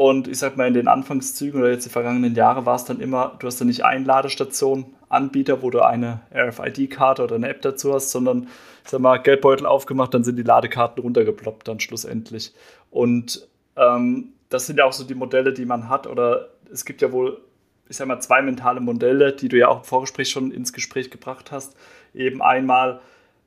und 0.00 0.28
ich 0.28 0.38
sag 0.38 0.56
mal, 0.56 0.66
in 0.66 0.72
den 0.72 0.88
Anfangszügen 0.88 1.60
oder 1.60 1.72
jetzt 1.72 1.84
die 1.84 1.90
vergangenen 1.90 2.34
Jahre 2.34 2.64
war 2.64 2.74
es 2.74 2.86
dann 2.86 3.00
immer, 3.00 3.36
du 3.38 3.46
hast 3.46 3.60
dann 3.60 3.68
nicht 3.68 3.84
einen 3.84 4.06
Ladestation-Anbieter, 4.06 5.60
wo 5.60 5.68
du 5.68 5.84
eine 5.84 6.22
RFID-Karte 6.34 7.22
oder 7.22 7.34
eine 7.34 7.50
App 7.50 7.60
dazu 7.60 7.92
hast, 7.92 8.10
sondern 8.10 8.44
ich 8.82 8.88
sag 8.88 9.00
mal, 9.00 9.18
Geldbeutel 9.18 9.66
aufgemacht, 9.66 10.14
dann 10.14 10.24
sind 10.24 10.36
die 10.36 10.42
Ladekarten 10.42 11.02
runtergeploppt 11.02 11.68
dann 11.68 11.80
schlussendlich. 11.80 12.54
Und 12.90 13.46
ähm, 13.76 14.32
das 14.48 14.66
sind 14.66 14.78
ja 14.78 14.86
auch 14.86 14.94
so 14.94 15.04
die 15.04 15.14
Modelle, 15.14 15.52
die 15.52 15.66
man 15.66 15.90
hat. 15.90 16.06
Oder 16.06 16.48
es 16.72 16.86
gibt 16.86 17.02
ja 17.02 17.12
wohl, 17.12 17.38
ich 17.86 17.98
sag 17.98 18.08
mal, 18.08 18.20
zwei 18.20 18.40
mentale 18.40 18.80
Modelle, 18.80 19.34
die 19.34 19.50
du 19.50 19.58
ja 19.58 19.68
auch 19.68 19.80
im 19.80 19.84
Vorgespräch 19.84 20.30
schon 20.30 20.50
ins 20.50 20.72
Gespräch 20.72 21.10
gebracht 21.10 21.52
hast. 21.52 21.76
Eben 22.14 22.40
einmal, 22.40 23.00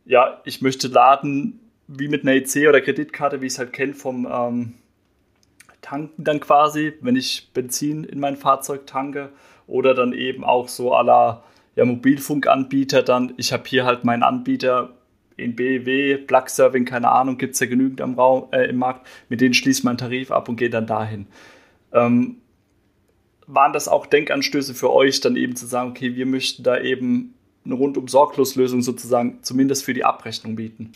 ja, 0.05 0.39
ich 0.45 0.61
möchte 0.61 0.87
laden 0.87 1.61
wie 1.87 2.09
mit 2.09 2.21
einer 2.21 2.33
EC 2.33 2.69
oder 2.69 2.79
Kreditkarte, 2.79 3.41
wie 3.41 3.47
ich 3.47 3.53
es 3.53 3.57
halt 3.57 3.73
kenne 3.73 3.95
vom 3.95 4.27
ähm, 4.31 4.73
tanken 5.83 6.23
dann 6.23 6.39
quasi, 6.39 6.93
wenn 7.01 7.15
ich 7.15 7.51
Benzin 7.53 8.03
in 8.03 8.19
mein 8.19 8.35
Fahrzeug 8.35 8.87
tanke. 8.87 9.29
Oder 9.67 9.93
dann 9.93 10.13
eben 10.13 10.43
auch 10.43 10.67
so 10.67 10.93
aller 10.93 11.43
ja, 11.75 11.85
Mobilfunkanbieter 11.85 13.03
dann, 13.03 13.33
ich 13.37 13.53
habe 13.53 13.63
hier 13.65 13.85
halt 13.85 14.03
meinen 14.03 14.23
Anbieter 14.23 14.93
in 15.37 15.55
BW, 15.55 16.17
Plug 16.17 16.47
Serving, 16.47 16.85
keine 16.85 17.09
Ahnung, 17.09 17.37
gibt 17.37 17.53
es 17.53 17.59
ja 17.59 17.67
genügend 17.67 18.01
am 18.01 18.15
Raum, 18.15 18.47
äh, 18.51 18.65
im 18.65 18.77
Markt, 18.77 19.07
mit 19.29 19.41
denen 19.41 19.53
schließe 19.53 19.79
ich 19.79 19.83
meinen 19.83 19.97
Tarif 19.97 20.31
ab 20.31 20.49
und 20.49 20.57
gehe 20.57 20.69
dann 20.69 20.85
dahin. 20.85 21.27
Ähm, 21.91 22.37
waren 23.47 23.73
das 23.73 23.87
auch 23.87 24.05
Denkanstöße 24.05 24.73
für 24.73 24.91
euch, 24.91 25.21
dann 25.21 25.35
eben 25.35 25.55
zu 25.55 25.65
sagen, 25.65 25.89
okay, 25.89 26.15
wir 26.15 26.25
möchten 26.25 26.63
da 26.63 26.79
eben 26.79 27.33
eine 27.65 27.75
rundum 27.75 28.07
sorglos 28.07 28.55
Lösung 28.55 28.81
sozusagen 28.81 29.39
zumindest 29.41 29.83
für 29.83 29.93
die 29.93 30.05
Abrechnung 30.05 30.55
bieten? 30.55 30.91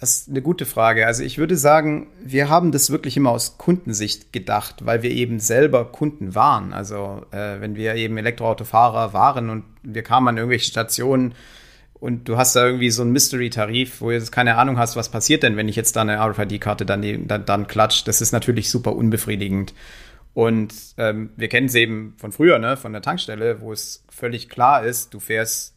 Das 0.00 0.18
ist 0.18 0.28
eine 0.28 0.42
gute 0.42 0.64
Frage. 0.64 1.08
Also 1.08 1.24
ich 1.24 1.38
würde 1.38 1.56
sagen, 1.56 2.06
wir 2.22 2.48
haben 2.48 2.70
das 2.70 2.90
wirklich 2.90 3.16
immer 3.16 3.30
aus 3.30 3.58
Kundensicht 3.58 4.32
gedacht, 4.32 4.86
weil 4.86 5.02
wir 5.02 5.10
eben 5.10 5.40
selber 5.40 5.86
Kunden 5.86 6.36
waren. 6.36 6.72
Also 6.72 7.26
äh, 7.32 7.60
wenn 7.60 7.74
wir 7.74 7.96
eben 7.96 8.16
Elektroautofahrer 8.16 9.12
waren 9.12 9.50
und 9.50 9.64
wir 9.82 10.04
kamen 10.04 10.28
an 10.28 10.36
irgendwelche 10.36 10.70
Stationen 10.70 11.34
und 11.94 12.28
du 12.28 12.36
hast 12.36 12.54
da 12.54 12.64
irgendwie 12.64 12.90
so 12.90 13.02
einen 13.02 13.10
Mystery-Tarif, 13.10 14.00
wo 14.00 14.10
du 14.10 14.12
jetzt 14.12 14.30
keine 14.30 14.54
Ahnung 14.54 14.78
hast, 14.78 14.94
was 14.94 15.08
passiert 15.08 15.42
denn, 15.42 15.56
wenn 15.56 15.66
ich 15.66 15.74
jetzt 15.74 15.96
da 15.96 16.02
eine 16.02 16.20
RFID-Karte 16.20 16.86
dann, 16.86 17.26
dann, 17.26 17.44
dann 17.44 17.66
klatscht. 17.66 18.06
Das 18.06 18.20
ist 18.20 18.30
natürlich 18.30 18.70
super 18.70 18.94
unbefriedigend. 18.94 19.74
Und 20.32 20.72
ähm, 20.96 21.30
wir 21.34 21.48
kennen 21.48 21.66
es 21.66 21.74
eben 21.74 22.14
von 22.18 22.30
früher, 22.30 22.60
ne, 22.60 22.76
von 22.76 22.92
der 22.92 23.02
Tankstelle, 23.02 23.62
wo 23.62 23.72
es 23.72 24.04
völlig 24.08 24.48
klar 24.48 24.84
ist, 24.84 25.12
du 25.12 25.18
fährst 25.18 25.74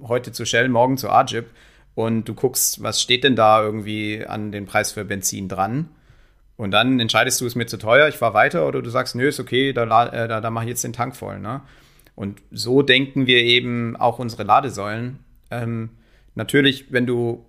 heute 0.00 0.30
zu 0.30 0.44
Shell, 0.46 0.68
morgen 0.68 0.96
zu 0.96 1.10
Arjib 1.10 1.46
und 1.94 2.24
du 2.28 2.34
guckst, 2.34 2.82
was 2.82 3.00
steht 3.00 3.24
denn 3.24 3.36
da 3.36 3.62
irgendwie 3.62 4.26
an 4.26 4.52
den 4.52 4.66
Preis 4.66 4.92
für 4.92 5.04
Benzin 5.04 5.48
dran. 5.48 5.88
Und 6.56 6.70
dann 6.70 7.00
entscheidest 7.00 7.40
du, 7.40 7.46
es 7.46 7.54
mir 7.54 7.66
zu 7.66 7.78
teuer, 7.78 8.08
ich 8.08 8.16
fahre 8.16 8.34
weiter, 8.34 8.66
oder 8.66 8.82
du 8.82 8.90
sagst, 8.90 9.14
nö, 9.14 9.28
ist 9.28 9.40
okay, 9.40 9.72
da, 9.72 10.06
äh, 10.06 10.28
da, 10.28 10.40
da 10.40 10.50
mache 10.50 10.64
ich 10.64 10.70
jetzt 10.70 10.84
den 10.84 10.92
Tank 10.92 11.16
voll. 11.16 11.40
Ne? 11.40 11.62
Und 12.14 12.40
so 12.50 12.82
denken 12.82 13.26
wir 13.26 13.38
eben 13.38 13.96
auch 13.96 14.18
unsere 14.18 14.44
Ladesäulen. 14.44 15.18
Ähm, 15.50 15.90
natürlich, 16.34 16.92
wenn 16.92 17.06
du 17.06 17.44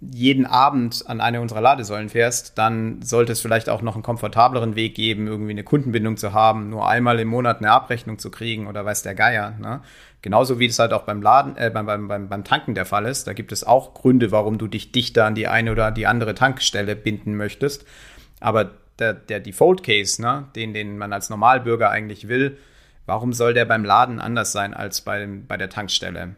jeden 0.00 0.44
Abend 0.44 1.04
an 1.06 1.20
eine 1.20 1.40
unserer 1.40 1.62
Ladesäulen 1.62 2.10
fährst, 2.10 2.58
dann 2.58 3.00
sollte 3.00 3.32
es 3.32 3.40
vielleicht 3.40 3.70
auch 3.70 3.80
noch 3.80 3.94
einen 3.94 4.02
komfortableren 4.02 4.76
Weg 4.76 4.94
geben, 4.94 5.26
irgendwie 5.26 5.52
eine 5.52 5.64
Kundenbindung 5.64 6.18
zu 6.18 6.34
haben, 6.34 6.68
nur 6.68 6.86
einmal 6.86 7.18
im 7.18 7.28
Monat 7.28 7.58
eine 7.58 7.70
Abrechnung 7.70 8.18
zu 8.18 8.30
kriegen 8.30 8.66
oder 8.66 8.84
weiß 8.84 9.02
der 9.02 9.14
Geier. 9.14 9.56
Ne? 9.58 9.80
Genauso 10.20 10.58
wie 10.58 10.66
es 10.66 10.78
halt 10.78 10.92
auch 10.92 11.04
beim 11.04 11.22
Laden, 11.22 11.56
äh, 11.56 11.70
beim, 11.72 11.86
beim, 11.86 12.08
beim, 12.08 12.28
beim 12.28 12.44
Tanken 12.44 12.74
der 12.74 12.84
Fall 12.84 13.06
ist. 13.06 13.26
Da 13.26 13.32
gibt 13.32 13.52
es 13.52 13.64
auch 13.64 13.94
Gründe, 13.94 14.32
warum 14.32 14.58
du 14.58 14.66
dich 14.66 14.92
dichter 14.92 15.24
an 15.24 15.34
die 15.34 15.48
eine 15.48 15.72
oder 15.72 15.90
die 15.90 16.06
andere 16.06 16.34
Tankstelle 16.34 16.94
binden 16.94 17.34
möchtest. 17.36 17.86
Aber 18.40 18.72
der, 18.98 19.14
der 19.14 19.40
Default 19.40 19.82
Case, 19.82 20.20
ne, 20.20 20.48
den, 20.54 20.74
den 20.74 20.98
man 20.98 21.14
als 21.14 21.30
Normalbürger 21.30 21.90
eigentlich 21.90 22.28
will, 22.28 22.58
warum 23.06 23.32
soll 23.32 23.54
der 23.54 23.64
beim 23.64 23.84
Laden 23.84 24.20
anders 24.20 24.52
sein 24.52 24.74
als 24.74 25.00
bei, 25.00 25.26
bei 25.26 25.56
der 25.56 25.70
Tankstelle? 25.70 26.34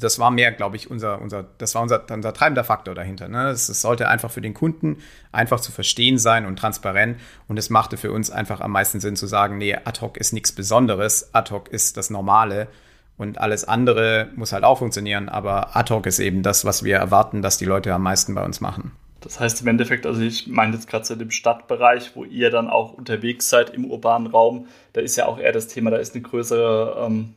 Das 0.00 0.18
war 0.18 0.30
mehr, 0.30 0.52
glaube 0.52 0.76
ich, 0.76 0.90
unser, 0.90 1.20
unser, 1.20 1.44
das 1.58 1.74
war 1.74 1.82
unser, 1.82 2.04
unser 2.10 2.32
treibender 2.32 2.64
Faktor 2.64 2.94
dahinter. 2.94 3.28
Ne? 3.28 3.48
Es, 3.48 3.68
es, 3.68 3.80
sollte 3.82 4.08
einfach 4.08 4.30
für 4.30 4.40
den 4.40 4.54
Kunden 4.54 4.98
einfach 5.32 5.60
zu 5.60 5.72
verstehen 5.72 6.18
sein 6.18 6.46
und 6.46 6.56
transparent. 6.56 7.18
Und 7.48 7.58
es 7.58 7.68
machte 7.68 7.96
für 7.96 8.12
uns 8.12 8.30
einfach 8.30 8.60
am 8.60 8.72
meisten 8.72 9.00
Sinn 9.00 9.16
zu 9.16 9.26
sagen, 9.26 9.58
nee, 9.58 9.74
ad 9.74 10.00
hoc 10.00 10.16
ist 10.16 10.32
nichts 10.32 10.52
Besonderes, 10.52 11.34
ad 11.34 11.52
hoc 11.52 11.68
ist 11.68 11.96
das 11.96 12.10
Normale. 12.10 12.68
Und 13.16 13.38
alles 13.38 13.66
andere 13.66 14.28
muss 14.36 14.52
halt 14.52 14.62
auch 14.62 14.78
funktionieren, 14.78 15.28
aber 15.28 15.76
ad 15.76 15.92
hoc 15.92 16.06
ist 16.06 16.20
eben 16.20 16.44
das, 16.44 16.64
was 16.64 16.84
wir 16.84 16.96
erwarten, 16.96 17.42
dass 17.42 17.58
die 17.58 17.64
Leute 17.64 17.92
am 17.92 18.02
meisten 18.04 18.34
bei 18.34 18.44
uns 18.44 18.60
machen. 18.60 18.92
Das 19.20 19.40
heißt 19.40 19.62
im 19.62 19.66
Endeffekt, 19.66 20.06
also 20.06 20.20
ich 20.20 20.46
meine 20.46 20.74
jetzt 20.74 20.88
gerade 20.88 21.02
zu 21.02 21.16
dem 21.16 21.32
Stadtbereich, 21.32 22.14
wo 22.14 22.22
ihr 22.22 22.50
dann 22.50 22.70
auch 22.70 22.92
unterwegs 22.92 23.48
seid 23.48 23.70
im 23.70 23.84
urbanen 23.84 24.28
Raum, 24.28 24.68
da 24.92 25.00
ist 25.00 25.16
ja 25.16 25.26
auch 25.26 25.40
eher 25.40 25.50
das 25.50 25.66
Thema, 25.66 25.90
da 25.90 25.96
ist 25.96 26.14
eine 26.14 26.22
größere 26.22 27.04
ähm, 27.04 27.34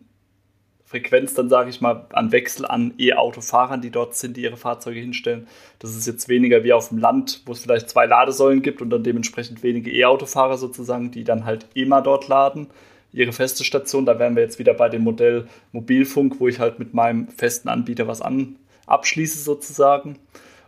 Frequenz 0.91 1.33
dann, 1.33 1.47
sage 1.47 1.69
ich 1.69 1.79
mal, 1.79 2.05
an 2.11 2.33
Wechsel 2.33 2.65
an 2.65 2.93
E-Auto-Fahrern, 2.97 3.79
die 3.79 3.91
dort 3.91 4.13
sind, 4.15 4.35
die 4.35 4.41
ihre 4.41 4.57
Fahrzeuge 4.57 4.99
hinstellen. 4.99 5.47
Das 5.79 5.95
ist 5.95 6.05
jetzt 6.05 6.27
weniger 6.27 6.65
wie 6.65 6.73
auf 6.73 6.89
dem 6.89 6.97
Land, 6.97 7.43
wo 7.45 7.53
es 7.53 7.61
vielleicht 7.61 7.89
zwei 7.89 8.05
Ladesäulen 8.05 8.61
gibt 8.61 8.81
und 8.81 8.89
dann 8.89 9.01
dementsprechend 9.01 9.63
wenige 9.63 9.89
E-Autofahrer 9.89 10.57
sozusagen, 10.57 11.09
die 11.09 11.23
dann 11.23 11.45
halt 11.45 11.65
immer 11.75 12.01
dort 12.01 12.27
laden, 12.27 12.67
ihre 13.13 13.31
feste 13.31 13.63
Station. 13.63 14.05
Da 14.05 14.19
wären 14.19 14.35
wir 14.35 14.43
jetzt 14.43 14.59
wieder 14.59 14.73
bei 14.73 14.89
dem 14.89 15.03
Modell 15.03 15.47
Mobilfunk, 15.71 16.41
wo 16.41 16.49
ich 16.49 16.59
halt 16.59 16.77
mit 16.77 16.93
meinem 16.93 17.29
festen 17.29 17.69
Anbieter 17.69 18.09
was 18.09 18.21
an, 18.21 18.57
abschließe 18.85 19.39
sozusagen. 19.39 20.19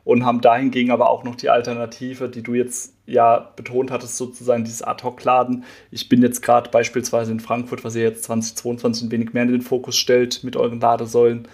Und 0.03 0.25
haben 0.25 0.41
dahingegen 0.41 0.91
aber 0.91 1.09
auch 1.09 1.23
noch 1.23 1.35
die 1.35 1.49
Alternative, 1.49 2.27
die 2.27 2.43
du 2.43 2.53
jetzt 2.53 2.93
ja 3.05 3.51
betont 3.55 3.89
hattest, 3.89 4.17
sozusagen 4.17 4.65
dieses 4.65 4.81
Ad-Hoc-Laden. 4.81 5.63
Ich 5.91 6.09
bin 6.09 6.21
jetzt 6.21 6.41
gerade 6.41 6.69
beispielsweise 6.69 7.31
in 7.31 7.39
Frankfurt, 7.39 7.85
was 7.85 7.95
ihr 7.95 8.03
jetzt 8.03 8.25
2022 8.25 9.03
ein 9.03 9.11
wenig 9.11 9.33
mehr 9.33 9.43
in 9.43 9.51
den 9.51 9.61
Fokus 9.61 9.95
stellt 9.95 10.43
mit 10.43 10.57
euren 10.57 10.81
Ladesäulen. 10.81 11.47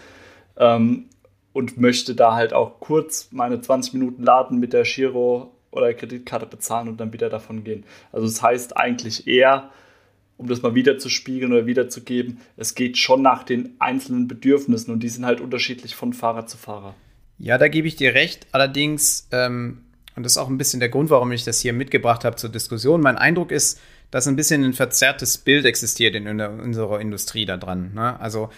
Ähm, 0.58 1.06
und 1.54 1.78
möchte 1.78 2.16
da 2.16 2.36
halt 2.36 2.54
auch 2.54 2.80
kurz 2.80 3.30
meine 3.32 3.60
20 3.60 3.94
Minuten 3.94 4.24
laden 4.24 4.60
mit 4.60 4.74
der 4.74 4.84
Giro 4.84 5.52
oder 5.72 5.94
Kreditkarte 5.94 6.46
bezahlen 6.46 6.88
und 6.88 7.00
dann 7.00 7.14
wieder 7.14 7.30
davon 7.30 7.64
gehen. 7.64 7.86
Also 8.12 8.28
das 8.28 8.42
heißt 8.42 8.78
eigentlich 8.78 9.28
eher, 9.28 9.70
um 10.38 10.48
das 10.48 10.62
mal 10.62 10.76
wieder 10.76 10.98
zu 10.98 11.10
spiegeln 11.10 11.52
oder 11.52 11.66
wiederzugeben, 11.66 12.40
es 12.56 12.76
geht 12.76 12.98
schon 12.98 13.22
nach 13.22 13.44
den 13.44 13.76
einzelnen 13.80 14.28
Bedürfnissen 14.28 14.94
und 14.94 15.04
die 15.04 15.10
sind 15.10 15.26
halt 15.26 15.42
unterschiedlich 15.42 15.96
von 15.96 16.14
Fahrer 16.14 16.46
zu 16.46 16.58
Fahrer. 16.58 16.96
Ja, 17.40 17.58
da 17.58 17.68
gebe 17.68 17.88
ich 17.88 17.96
dir 17.96 18.14
recht. 18.14 18.48
Allerdings, 18.52 19.28
ähm, 19.32 19.82
und 20.16 20.24
das 20.24 20.34
ist 20.34 20.38
auch 20.38 20.50
ein 20.50 20.58
bisschen 20.58 20.80
der 20.80 20.90
Grund, 20.90 21.10
warum 21.10 21.32
ich 21.32 21.44
das 21.44 21.60
hier 21.60 21.74
mitgebracht 21.74 22.26
habe 22.26 22.36
zur 22.36 22.50
Diskussion, 22.50 23.02
mein 23.02 23.18
Eindruck 23.18 23.52
ist, 23.52 23.80
dass 24.12 24.28
ein 24.28 24.36
bisschen 24.36 24.64
ein 24.64 24.74
verzerrtes 24.74 25.38
Bild 25.38 25.66
existiert 25.66 26.16
in, 26.16 26.26
in 26.28 26.42
unserer 26.42 27.00
Industrie 27.00 27.46
da 27.46 27.58
dran. 27.58 27.94
Ne? 27.94 28.20
Also 28.20 28.50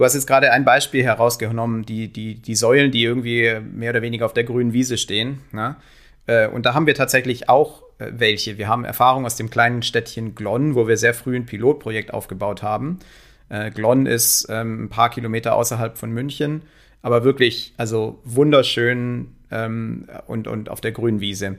Du 0.00 0.04
hast 0.04 0.14
jetzt 0.14 0.26
gerade 0.26 0.52
ein 0.52 0.64
Beispiel 0.64 1.02
herausgenommen, 1.02 1.84
die, 1.84 2.08
die, 2.08 2.36
die 2.36 2.54
Säulen, 2.54 2.90
die 2.90 3.02
irgendwie 3.02 3.60
mehr 3.60 3.90
oder 3.90 4.02
weniger 4.02 4.24
auf 4.24 4.32
der 4.32 4.44
grünen 4.44 4.72
Wiese 4.72 4.96
stehen. 4.96 5.40
Ne? 5.52 5.76
Äh, 6.26 6.48
und 6.48 6.64
da 6.64 6.72
haben 6.72 6.86
wir 6.86 6.94
tatsächlich 6.94 7.48
auch 7.48 7.82
äh, 7.98 8.10
welche. 8.12 8.56
Wir 8.56 8.68
haben 8.68 8.84
Erfahrung 8.84 9.26
aus 9.26 9.36
dem 9.36 9.50
kleinen 9.50 9.82
Städtchen 9.82 10.34
Glonn, 10.34 10.74
wo 10.74 10.88
wir 10.88 10.96
sehr 10.96 11.12
früh 11.12 11.36
ein 11.36 11.46
Pilotprojekt 11.46 12.14
aufgebaut 12.14 12.62
haben. 12.62 12.98
Äh, 13.48 13.70
Glonn 13.72 14.06
ist 14.06 14.46
ähm, 14.48 14.84
ein 14.84 14.88
paar 14.88 15.10
Kilometer 15.10 15.54
außerhalb 15.54 15.98
von 15.98 16.10
München, 16.10 16.62
aber 17.02 17.24
wirklich, 17.24 17.74
also 17.76 18.20
wunderschön 18.24 19.28
ähm, 19.50 20.06
und, 20.26 20.46
und 20.46 20.68
auf 20.68 20.80
der 20.80 20.92
grünen 20.92 21.20
Wiese. 21.20 21.56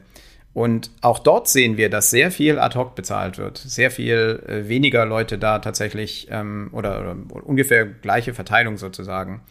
Und 0.53 0.91
auch 1.01 1.19
dort 1.19 1.47
sehen 1.47 1.77
wir, 1.77 1.89
dass 1.89 2.09
sehr 2.09 2.29
viel 2.29 2.59
ad 2.59 2.77
hoc 2.77 2.95
bezahlt 2.95 3.37
wird. 3.37 3.57
Sehr 3.57 3.89
viel 3.89 4.43
äh, 4.47 4.67
weniger 4.67 5.05
Leute 5.05 5.37
da 5.37 5.59
tatsächlich 5.59 6.27
ähm, 6.29 6.69
oder, 6.73 6.99
oder, 6.99 7.15
ungefähr 7.45 7.85
gleiche 7.85 8.33
Verteilung 8.33 8.77
sozusagen. 8.77 9.41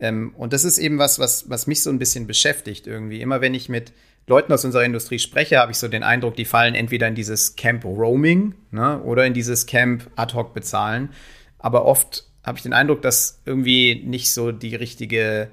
Ähm, 0.00 0.34
und 0.36 0.52
das 0.52 0.64
ist 0.64 0.78
eben 0.78 0.98
was, 0.98 1.18
was, 1.18 1.48
was 1.48 1.66
mich 1.66 1.82
so 1.82 1.88
ein 1.88 1.98
bisschen 1.98 2.26
beschäftigt 2.26 2.86
irgendwie. 2.86 3.22
Immer 3.22 3.40
wenn 3.40 3.54
ich 3.54 3.70
mit 3.70 3.92
Leuten 4.26 4.52
aus 4.52 4.64
unserer 4.64 4.84
Industrie 4.84 5.18
spreche, 5.18 5.58
habe 5.58 5.72
ich 5.72 5.78
so 5.78 5.88
den 5.88 6.02
Eindruck, 6.02 6.34
die 6.36 6.44
fallen 6.44 6.74
entweder 6.74 7.08
in 7.08 7.14
dieses 7.14 7.56
Camp 7.56 7.84
Roaming 7.84 8.54
ne, 8.70 9.00
oder 9.02 9.26
in 9.26 9.34
dieses 9.34 9.66
Camp 9.66 10.10
ad 10.16 10.34
hoc 10.34 10.52
bezahlen. 10.52 11.10
Aber 11.58 11.86
oft 11.86 12.24
habe 12.44 12.58
ich 12.58 12.62
den 12.62 12.72
Eindruck, 12.72 13.02
dass 13.02 13.40
irgendwie 13.44 14.02
nicht 14.04 14.32
so 14.32 14.52
die 14.52 14.76
richtige 14.76 15.48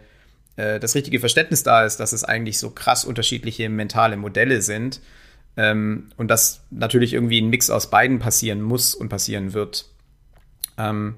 äh, 0.55 0.79
das 0.79 0.95
richtige 0.95 1.19
Verständnis 1.19 1.63
da 1.63 1.85
ist, 1.85 1.99
dass 1.99 2.13
es 2.13 2.23
eigentlich 2.23 2.59
so 2.59 2.69
krass 2.69 3.05
unterschiedliche 3.05 3.69
mentale 3.69 4.17
Modelle 4.17 4.61
sind 4.61 5.01
ähm, 5.57 6.11
und 6.17 6.29
dass 6.29 6.61
natürlich 6.69 7.13
irgendwie 7.13 7.41
ein 7.41 7.49
Mix 7.49 7.69
aus 7.69 7.89
beiden 7.89 8.19
passieren 8.19 8.61
muss 8.61 8.93
und 8.93 9.09
passieren 9.09 9.53
wird. 9.53 9.85
Ähm, 10.77 11.15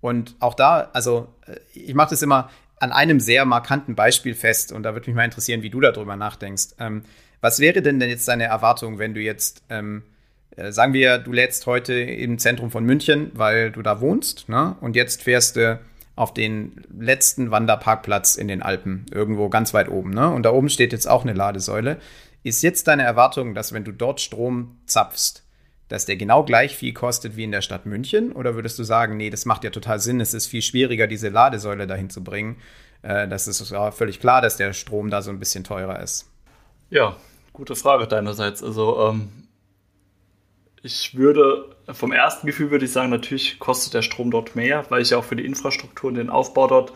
und 0.00 0.34
auch 0.40 0.54
da, 0.54 0.90
also 0.92 1.34
äh, 1.46 1.56
ich 1.74 1.94
mache 1.94 2.10
das 2.10 2.22
immer 2.22 2.50
an 2.78 2.92
einem 2.92 3.20
sehr 3.20 3.44
markanten 3.44 3.94
Beispiel 3.94 4.34
fest 4.34 4.72
und 4.72 4.82
da 4.82 4.92
würde 4.92 5.08
mich 5.08 5.16
mal 5.16 5.24
interessieren, 5.24 5.62
wie 5.62 5.70
du 5.70 5.80
darüber 5.80 6.16
nachdenkst. 6.16 6.74
Ähm, 6.78 7.04
was 7.40 7.60
wäre 7.60 7.82
denn 7.82 8.00
denn 8.00 8.10
jetzt 8.10 8.28
deine 8.28 8.44
Erwartung, 8.44 8.98
wenn 8.98 9.14
du 9.14 9.20
jetzt, 9.20 9.62
ähm, 9.70 10.02
äh, 10.02 10.15
sagen 10.70 10.92
wir, 10.92 11.18
du 11.18 11.32
lädst 11.32 11.66
heute 11.66 11.94
im 11.94 12.38
Zentrum 12.38 12.70
von 12.70 12.84
München, 12.84 13.30
weil 13.34 13.70
du 13.70 13.82
da 13.82 14.00
wohnst, 14.00 14.48
ne? 14.48 14.76
und 14.80 14.96
jetzt 14.96 15.22
fährst 15.22 15.56
du 15.56 15.78
auf 16.16 16.32
den 16.32 16.82
letzten 16.98 17.50
Wanderparkplatz 17.50 18.36
in 18.36 18.48
den 18.48 18.62
Alpen, 18.62 19.04
irgendwo 19.12 19.50
ganz 19.50 19.74
weit 19.74 19.90
oben. 19.90 20.10
Ne? 20.10 20.30
Und 20.30 20.44
da 20.44 20.50
oben 20.50 20.70
steht 20.70 20.92
jetzt 20.92 21.06
auch 21.06 21.22
eine 21.22 21.34
Ladesäule. 21.34 21.98
Ist 22.42 22.62
jetzt 22.62 22.88
deine 22.88 23.02
Erwartung, 23.02 23.54
dass 23.54 23.74
wenn 23.74 23.84
du 23.84 23.92
dort 23.92 24.20
Strom 24.22 24.78
zapfst, 24.86 25.42
dass 25.88 26.06
der 26.06 26.16
genau 26.16 26.42
gleich 26.42 26.74
viel 26.74 26.94
kostet 26.94 27.36
wie 27.36 27.44
in 27.44 27.52
der 27.52 27.60
Stadt 27.60 27.84
München? 27.84 28.32
Oder 28.32 28.54
würdest 28.54 28.78
du 28.78 28.82
sagen, 28.82 29.18
nee, 29.18 29.28
das 29.28 29.44
macht 29.44 29.62
ja 29.62 29.70
total 29.70 30.00
Sinn, 30.00 30.20
es 30.20 30.32
ist 30.32 30.46
viel 30.46 30.62
schwieriger, 30.62 31.06
diese 31.06 31.28
Ladesäule 31.28 31.86
dahin 31.86 32.08
zu 32.08 32.24
bringen? 32.24 32.56
Äh, 33.02 33.28
das 33.28 33.46
ist 33.46 33.74
völlig 33.92 34.18
klar, 34.18 34.40
dass 34.40 34.56
der 34.56 34.72
Strom 34.72 35.10
da 35.10 35.20
so 35.20 35.30
ein 35.30 35.38
bisschen 35.38 35.64
teurer 35.64 36.00
ist. 36.00 36.30
Ja, 36.88 37.16
gute 37.52 37.76
Frage 37.76 38.06
deinerseits. 38.06 38.62
Also 38.62 39.10
ähm, 39.10 39.28
ich 40.86 41.16
würde, 41.16 41.76
vom 41.90 42.12
ersten 42.12 42.46
Gefühl 42.46 42.70
würde 42.70 42.84
ich 42.84 42.92
sagen, 42.92 43.10
natürlich 43.10 43.58
kostet 43.58 43.92
der 43.92 44.02
Strom 44.02 44.30
dort 44.30 44.54
mehr, 44.54 44.86
weil 44.88 45.02
ich 45.02 45.10
ja 45.10 45.18
auch 45.18 45.24
für 45.24 45.34
die 45.34 45.44
Infrastruktur 45.44 46.08
und 46.08 46.14
den 46.14 46.30
Aufbau 46.30 46.68
dort 46.68 46.92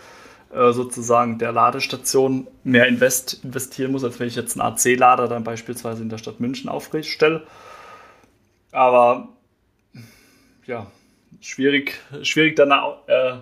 äh, 0.54 0.72
sozusagen 0.72 1.38
der 1.38 1.50
Ladestation 1.50 2.46
mehr 2.62 2.86
invest, 2.86 3.42
investieren 3.44 3.90
muss, 3.90 4.04
als 4.04 4.20
wenn 4.20 4.28
ich 4.28 4.36
jetzt 4.36 4.58
einen 4.58 4.72
AC-Lader 4.72 5.26
dann 5.26 5.42
beispielsweise 5.42 6.02
in 6.02 6.08
der 6.08 6.18
Stadt 6.18 6.38
München 6.38 6.70
aufstelle. 6.70 7.46
Aber 8.70 9.28
ja, 10.66 10.86
schwierig, 11.40 11.98
schwierig 12.22 12.54
dann 12.54 12.70
äh, 12.70 13.32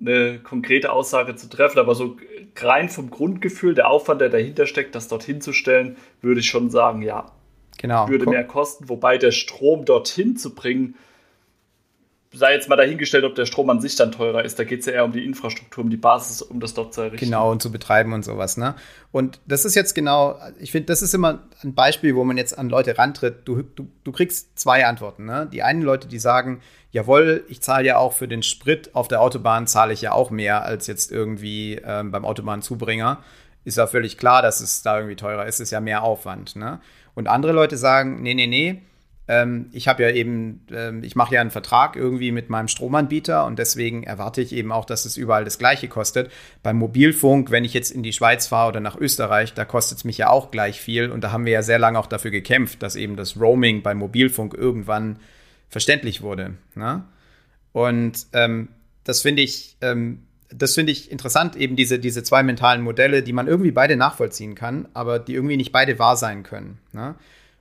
eine 0.00 0.40
konkrete 0.40 0.90
Aussage 0.90 1.36
zu 1.36 1.48
treffen, 1.48 1.78
aber 1.78 1.94
so 1.94 2.16
rein 2.56 2.88
vom 2.88 3.10
Grundgefühl, 3.10 3.74
der 3.74 3.88
Aufwand, 3.88 4.20
der 4.20 4.30
dahinter 4.30 4.66
steckt, 4.66 4.96
das 4.96 5.06
dorthin 5.06 5.40
zu 5.40 5.52
stellen, 5.52 5.96
würde 6.22 6.40
ich 6.40 6.48
schon 6.48 6.70
sagen, 6.70 7.02
ja, 7.02 7.30
Genau. 7.78 8.08
Würde 8.08 8.26
mehr 8.26 8.44
kosten, 8.44 8.88
wobei 8.88 9.18
der 9.18 9.32
Strom 9.32 9.84
dorthin 9.84 10.36
zu 10.36 10.54
bringen, 10.54 10.96
sei 12.36 12.52
jetzt 12.52 12.68
mal 12.68 12.76
dahingestellt, 12.76 13.24
ob 13.24 13.34
der 13.34 13.46
Strom 13.46 13.70
an 13.70 13.80
sich 13.80 13.96
dann 13.96 14.12
teurer 14.12 14.44
ist. 14.44 14.58
Da 14.58 14.64
geht 14.64 14.80
es 14.80 14.86
ja 14.86 14.92
eher 14.92 15.04
um 15.04 15.12
die 15.12 15.24
Infrastruktur, 15.24 15.84
um 15.84 15.90
die 15.90 15.96
Basis, 15.96 16.42
um 16.42 16.60
das 16.60 16.74
dort 16.74 16.94
zu 16.94 17.02
errichten. 17.02 17.24
Genau, 17.24 17.50
und 17.50 17.62
zu 17.62 17.70
betreiben 17.72 18.12
und 18.12 18.24
sowas. 18.24 18.56
Ne? 18.56 18.74
Und 19.12 19.40
das 19.46 19.64
ist 19.64 19.74
jetzt 19.74 19.94
genau, 19.94 20.38
ich 20.58 20.72
finde, 20.72 20.86
das 20.86 21.02
ist 21.02 21.14
immer 21.14 21.44
ein 21.62 21.74
Beispiel, 21.74 22.14
wo 22.14 22.24
man 22.24 22.36
jetzt 22.36 22.58
an 22.58 22.68
Leute 22.68 22.98
rantritt. 22.98 23.46
Du, 23.46 23.62
du, 23.62 23.88
du 24.04 24.12
kriegst 24.12 24.58
zwei 24.58 24.86
Antworten. 24.86 25.24
Ne? 25.24 25.48
Die 25.50 25.62
einen 25.62 25.82
Leute, 25.82 26.08
die 26.08 26.18
sagen, 26.18 26.60
jawohl, 26.90 27.44
ich 27.48 27.60
zahle 27.62 27.86
ja 27.86 27.98
auch 27.98 28.12
für 28.12 28.28
den 28.28 28.42
Sprit 28.42 28.94
auf 28.94 29.08
der 29.08 29.20
Autobahn, 29.20 29.66
zahle 29.66 29.92
ich 29.92 30.02
ja 30.02 30.12
auch 30.12 30.30
mehr 30.30 30.64
als 30.64 30.86
jetzt 30.86 31.10
irgendwie 31.10 31.80
ähm, 31.84 32.10
beim 32.10 32.24
Autobahnzubringer. 32.24 33.22
Ist 33.64 33.78
ja 33.78 33.86
völlig 33.86 34.16
klar, 34.16 34.42
dass 34.42 34.60
es 34.60 34.82
da 34.82 34.96
irgendwie 34.96 35.16
teurer 35.16 35.46
ist, 35.46 35.60
ist 35.60 35.72
ja 35.72 35.80
mehr 35.80 36.02
Aufwand. 36.02 36.54
Ne? 36.56 36.80
Und 37.16 37.26
andere 37.26 37.52
Leute 37.52 37.76
sagen, 37.76 38.22
nee, 38.22 38.34
nee, 38.34 38.46
nee, 38.46 38.82
ähm, 39.28 39.70
ich 39.72 39.88
habe 39.88 40.04
ja 40.04 40.10
eben, 40.10 40.64
ähm, 40.70 41.02
ich 41.02 41.16
mache 41.16 41.34
ja 41.34 41.40
einen 41.40 41.50
Vertrag 41.50 41.96
irgendwie 41.96 42.30
mit 42.30 42.48
meinem 42.48 42.68
Stromanbieter 42.68 43.44
und 43.44 43.58
deswegen 43.58 44.04
erwarte 44.04 44.40
ich 44.40 44.52
eben 44.52 44.70
auch, 44.70 44.84
dass 44.84 45.04
es 45.04 45.16
überall 45.16 45.44
das 45.44 45.58
Gleiche 45.58 45.88
kostet. 45.88 46.30
Beim 46.62 46.76
Mobilfunk, 46.76 47.50
wenn 47.50 47.64
ich 47.64 47.74
jetzt 47.74 47.90
in 47.90 48.04
die 48.04 48.12
Schweiz 48.12 48.46
fahre 48.46 48.68
oder 48.68 48.80
nach 48.80 48.96
Österreich, 48.96 49.52
da 49.52 49.64
kostet 49.64 49.98
es 49.98 50.04
mich 50.04 50.18
ja 50.18 50.30
auch 50.30 50.52
gleich 50.52 50.80
viel 50.80 51.10
und 51.10 51.22
da 51.22 51.32
haben 51.32 51.44
wir 51.44 51.52
ja 51.52 51.62
sehr 51.62 51.80
lange 51.80 51.98
auch 51.98 52.06
dafür 52.06 52.30
gekämpft, 52.30 52.82
dass 52.82 52.94
eben 52.94 53.16
das 53.16 53.40
Roaming 53.40 53.82
beim 53.82 53.98
Mobilfunk 53.98 54.54
irgendwann 54.54 55.18
verständlich 55.68 56.22
wurde. 56.22 56.54
Ne? 56.76 57.04
Und 57.72 58.26
ähm, 58.32 58.68
das 59.02 59.22
finde 59.22 59.42
ich, 59.42 59.76
ähm, 59.80 60.25
das 60.58 60.74
finde 60.74 60.92
ich 60.92 61.10
interessant, 61.10 61.56
eben 61.56 61.76
diese, 61.76 61.98
diese 61.98 62.22
zwei 62.22 62.42
mentalen 62.42 62.82
Modelle, 62.82 63.22
die 63.22 63.32
man 63.32 63.46
irgendwie 63.46 63.72
beide 63.72 63.96
nachvollziehen 63.96 64.54
kann, 64.54 64.88
aber 64.94 65.18
die 65.18 65.34
irgendwie 65.34 65.56
nicht 65.56 65.72
beide 65.72 65.98
wahr 65.98 66.16
sein 66.16 66.42
können. 66.42 66.78
Ne? 66.92 67.14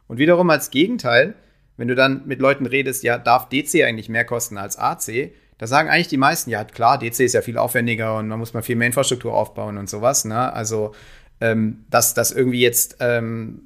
Und 0.08 0.18
wiederum 0.18 0.50
als 0.50 0.72
Gegenteil, 0.72 1.36
wenn 1.78 1.88
du 1.88 1.96
dann 1.96 2.24
mit 2.26 2.40
Leuten 2.40 2.66
redest, 2.66 3.04
ja, 3.04 3.18
darf 3.18 3.50
DC 3.50 3.84
eigentlich 3.84 4.10
mehr 4.10 4.24
kosten 4.24 4.58
als 4.58 4.78
AC, 4.78 5.32
da 5.58 5.68
sagen 5.68 5.90
eigentlich 5.90 6.08
die 6.08 6.18
meisten, 6.18 6.50
ja 6.50 6.64
klar, 6.64 6.98
DC 6.98 7.22
ist 7.22 7.34
ja 7.34 7.42
viel 7.42 7.58
aufwendiger 7.58 8.18
und 8.18 8.28
man 8.28 8.40
muss 8.40 8.54
mal 8.54 8.64
viel 8.64 8.76
mehr 8.76 8.88
Infrastruktur 8.88 9.34
aufbauen 9.34 9.78
und 9.78 9.90
sowas. 9.90 10.26
Ne? 10.26 10.54
Also, 10.54 10.94
ähm, 11.42 11.86
dass, 11.90 12.14
dass 12.14 12.32
irgendwie 12.32 12.62
jetzt 12.62 12.98
ähm, 13.02 13.62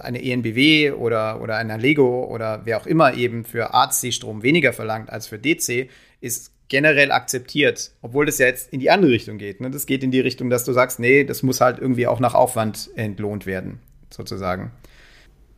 eine 0.00 0.22
ENBW 0.22 0.92
oder, 0.92 1.42
oder 1.42 1.56
eine 1.56 1.76
Lego 1.76 2.24
oder 2.24 2.62
wer 2.64 2.78
auch 2.78 2.86
immer 2.86 3.14
eben 3.14 3.44
für 3.44 3.74
AC-Strom 3.74 4.42
weniger 4.42 4.72
verlangt 4.72 5.10
als 5.10 5.26
für 5.26 5.38
DC, 5.38 5.90
ist 6.20 6.52
generell 6.70 7.10
akzeptiert, 7.10 7.90
obwohl 8.00 8.24
das 8.24 8.38
ja 8.38 8.46
jetzt 8.46 8.72
in 8.72 8.80
die 8.80 8.90
andere 8.90 9.10
Richtung 9.10 9.36
geht. 9.36 9.60
Ne? 9.60 9.70
Das 9.70 9.84
geht 9.84 10.02
in 10.02 10.12
die 10.12 10.20
Richtung, 10.20 10.48
dass 10.48 10.64
du 10.64 10.72
sagst, 10.72 11.00
nee, 11.00 11.24
das 11.24 11.42
muss 11.42 11.60
halt 11.60 11.78
irgendwie 11.78 12.06
auch 12.06 12.20
nach 12.20 12.34
Aufwand 12.34 12.90
entlohnt 12.94 13.44
werden, 13.44 13.80
sozusagen. 14.08 14.70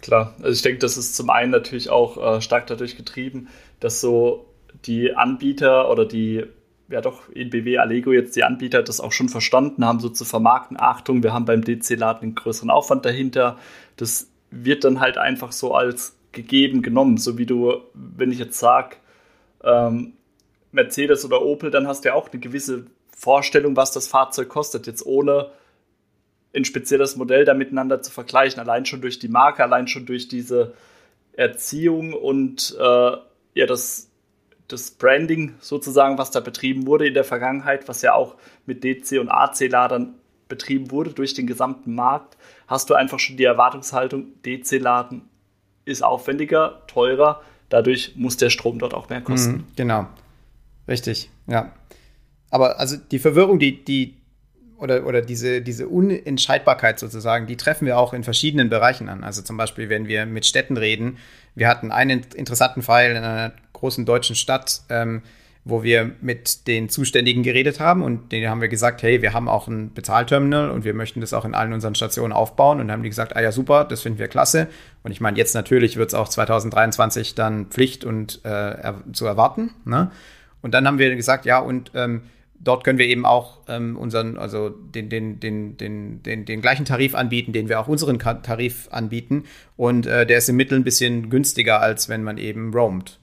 Klar, 0.01 0.35
also 0.39 0.51
ich 0.51 0.63
denke, 0.63 0.79
das 0.79 0.97
ist 0.97 1.15
zum 1.15 1.31
einen 1.31 1.53
natürlich 1.53 1.91
auch 1.91 2.37
äh, 2.37 2.41
stark 2.41 2.67
dadurch 2.67 2.97
getrieben, 2.97 3.49
dass 3.79 4.01
so 4.01 4.47
die 4.87 5.15
Anbieter 5.15 5.91
oder 5.91 6.07
die, 6.07 6.45
ja 6.89 7.03
doch, 7.03 7.29
ENBW, 7.33 7.79
Allego 7.79 8.11
jetzt 8.11 8.35
die 8.35 8.43
Anbieter 8.43 8.83
das 8.83 8.99
auch 8.99 9.13
schon 9.13 9.29
verstanden 9.29 9.85
haben, 9.85 10.01
so 10.01 10.09
zu 10.09 10.25
vermarkten, 10.25 10.81
Achtung, 10.81 11.23
wir 11.23 11.35
haben 11.35 11.45
beim 11.45 11.63
DC-Laden 11.63 12.23
einen 12.23 12.35
größeren 12.35 12.71
Aufwand 12.71 13.05
dahinter. 13.05 13.59
Das 13.97 14.29
wird 14.51 14.85
dann 14.85 14.99
halt 14.99 15.19
einfach 15.19 15.53
so 15.53 15.75
als 15.75 16.17
gegeben 16.33 16.81
genommen, 16.81 17.19
so 17.19 17.37
wie 17.37 17.47
du, 17.47 17.75
wenn 17.93 18.33
ich 18.33 18.39
jetzt 18.39 18.59
sage, 18.59 18.97
ähm, 19.63 20.15
Mercedes 20.73 21.25
oder 21.25 21.43
Opel, 21.43 21.71
dann 21.71 21.87
hast 21.87 22.05
du 22.05 22.09
ja 22.09 22.15
auch 22.15 22.31
eine 22.31 22.41
gewisse 22.41 22.87
Vorstellung, 23.17 23.77
was 23.77 23.93
das 23.93 24.09
Fahrzeug 24.09 24.49
kostet, 24.49 24.87
jetzt 24.87 25.07
ohne 25.07 25.51
ein 26.55 26.65
spezielles 26.65 27.17
Modell 27.17 27.45
da 27.45 27.55
miteinander 27.55 28.03
zu 28.03 28.11
vergleichen, 28.11 28.61
allein 28.61 28.85
schon 28.85 29.01
durch 29.01 29.19
die 29.19 29.29
Marke, 29.29 29.63
allein 29.63 29.87
schon 29.87 30.07
durch 30.07 30.29
diese 30.29 30.75
Erziehung 31.35 32.13
und 32.13 32.77
äh, 32.79 32.83
ja 33.55 33.67
das, 33.67 34.11
das 34.69 34.91
Branding 34.91 35.55
sozusagen, 35.61 36.19
was 36.19 36.31
da 36.31 36.41
betrieben 36.41 36.87
wurde 36.87 37.07
in 37.07 37.15
der 37.15 37.25
Vergangenheit, 37.25 37.89
was 37.89 38.03
ja 38.03 38.15
auch 38.15 38.37
mit 38.67 38.85
DC 38.85 39.19
und 39.19 39.29
AC-Ladern 39.29 40.15
betrieben 40.49 40.91
wurde 40.91 41.11
durch 41.11 41.33
den 41.33 41.47
gesamten 41.47 41.95
Markt, 41.95 42.37
hast 42.67 42.91
du 42.91 42.95
einfach 42.95 43.19
schon 43.19 43.37
die 43.37 43.45
Erwartungshaltung, 43.45 44.27
DC-Laden 44.45 45.23
ist 45.85 46.05
aufwendiger, 46.05 46.83
teurer, 46.87 47.43
dadurch 47.71 48.13
muss 48.17 48.37
der 48.37 48.51
Strom 48.51 48.79
dort 48.79 48.93
auch 48.93 49.09
mehr 49.09 49.23
kosten. 49.23 49.53
Mhm, 49.53 49.65
genau. 49.77 50.07
Richtig, 50.89 51.31
ja. 51.47 51.73
Aber 52.51 52.79
also 52.79 52.97
die 52.97 53.19
Verwirrung, 53.19 53.59
die, 53.59 53.85
die, 53.85 54.19
oder, 54.77 55.07
oder 55.07 55.23
diese, 55.23 55.63
diese 55.63 55.89
Unentscheidbarkeit 55.89 56.99
sozusagen, 56.99 57.47
die 57.47 57.57
treffen 57.57 57.87
wir 57.87 57.99
auch 57.99 58.13
in 58.13 58.25
verschiedenen 58.25 58.69
Bereichen 58.69 59.09
an. 59.09 59.25
Also 59.25 59.43
zum 59.43 59.57
Beispiel, 59.57 59.89
wenn 59.89 60.07
wir 60.07 60.27
mit 60.27 60.45
Städten 60.45 60.77
reden. 60.77 61.19
Wir 61.55 61.69
hatten 61.69 61.93
einen 61.93 62.27
interessanten 62.35 62.83
Fall 62.83 63.11
in 63.11 63.17
einer 63.17 63.53
großen 63.73 64.05
deutschen 64.05 64.37
Stadt, 64.37 64.83
ähm, 64.89 65.23
wo 65.65 65.83
wir 65.83 66.11
mit 66.21 66.67
den 66.67 66.89
Zuständigen 66.89 67.43
geredet 67.45 67.79
haben 67.79 68.03
und 68.03 68.33
denen 68.33 68.51
haben 68.51 68.61
wir 68.61 68.69
gesagt, 68.69 69.03
hey, 69.03 69.23
wir 69.23 69.33
haben 69.33 69.49
auch 69.49 69.69
ein 69.69 69.95
Bezahlterminal 69.95 70.71
und 70.71 70.85
wir 70.85 70.93
möchten 70.93 71.21
das 71.21 71.33
auch 71.33 71.45
in 71.45 71.55
allen 71.55 71.73
unseren 71.73 71.95
Stationen 71.95 72.33
aufbauen. 72.33 72.81
Und 72.81 72.91
haben 72.91 73.05
die 73.05 73.09
gesagt, 73.09 73.37
ah 73.37 73.41
ja, 73.41 73.53
super, 73.53 73.85
das 73.85 74.03
finden 74.03 74.19
wir 74.19 74.29
klasse. 74.29 74.67
Und 75.05 75.13
ich 75.13 75.21
meine, 75.21 75.39
jetzt 75.39 75.55
natürlich 75.55 75.97
wird 75.97 76.09
es 76.09 76.15
auch 76.15 76.29
2023 76.29 77.37
dann 77.37 77.67
Pflicht 77.67 78.05
und 78.05 78.45
äh, 78.45 78.93
zu 79.13 79.27
erwarten. 79.27 79.71
Ne? 79.85 80.11
Und 80.63 80.73
dann 80.73 80.87
haben 80.87 80.99
wir 80.99 81.15
gesagt, 81.15 81.45
ja, 81.45 81.59
und 81.59 81.91
ähm, 81.95 82.23
dort 82.63 82.85
können 82.85 82.99
wir 82.99 83.07
eben 83.07 83.27
auch 83.27 83.61
ähm, 83.69 83.97
unseren, 83.97 84.39
also 84.39 84.71
den, 84.71 85.09
den, 85.09 85.41
den, 85.41 85.77
den, 85.77 86.23
den, 86.23 86.45
den 86.45 86.63
gleichen 86.63 86.85
Tarif 86.85 87.15
anbieten, 87.15 87.53
den 87.53 87.69
wir 87.69 87.81
auch 87.81 87.89
unseren 87.89 88.19
Tarif 88.19 88.89
anbieten. 88.91 89.45
Und 89.77 90.07
äh, 90.07 90.27
der 90.27 90.39
ist 90.39 90.49
im 90.49 90.57
Mittel 90.57 90.79
ein 90.79 90.85
bisschen 90.85 91.29
günstiger, 91.29 91.81
als 91.81 92.09
wenn 92.09 92.23
man 92.23 92.39
eben 92.39 92.73
roamt. 92.73 93.19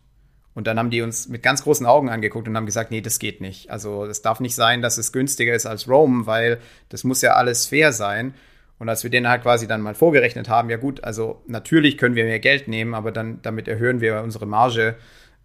Und 0.55 0.67
dann 0.67 0.77
haben 0.77 0.89
die 0.89 1.01
uns 1.01 1.29
mit 1.29 1.41
ganz 1.41 1.63
großen 1.63 1.85
Augen 1.85 2.09
angeguckt 2.09 2.47
und 2.47 2.57
haben 2.57 2.65
gesagt, 2.65 2.91
nee, 2.91 3.01
das 3.01 3.19
geht 3.19 3.39
nicht. 3.39 3.69
Also 3.69 4.03
es 4.05 4.21
darf 4.21 4.41
nicht 4.41 4.55
sein, 4.55 4.81
dass 4.81 4.97
es 4.97 5.13
günstiger 5.13 5.53
ist 5.53 5.65
als 5.65 5.87
Roam, 5.87 6.25
weil 6.25 6.59
das 6.89 7.05
muss 7.05 7.21
ja 7.21 7.33
alles 7.33 7.67
fair 7.67 7.93
sein. 7.93 8.33
Und 8.77 8.89
als 8.89 9.03
wir 9.03 9.09
denen 9.09 9.29
halt 9.29 9.43
quasi 9.43 9.67
dann 9.67 9.81
mal 9.81 9.95
vorgerechnet 9.95 10.49
haben, 10.49 10.69
ja 10.69 10.77
gut, 10.77 11.03
also 11.03 11.43
natürlich 11.47 11.97
können 11.97 12.15
wir 12.15 12.25
mehr 12.25 12.39
Geld 12.39 12.67
nehmen, 12.67 12.93
aber 12.93 13.11
dann 13.11 13.41
damit 13.41 13.67
erhöhen 13.67 14.01
wir 14.01 14.21
unsere 14.21 14.45
Marge, 14.45 14.95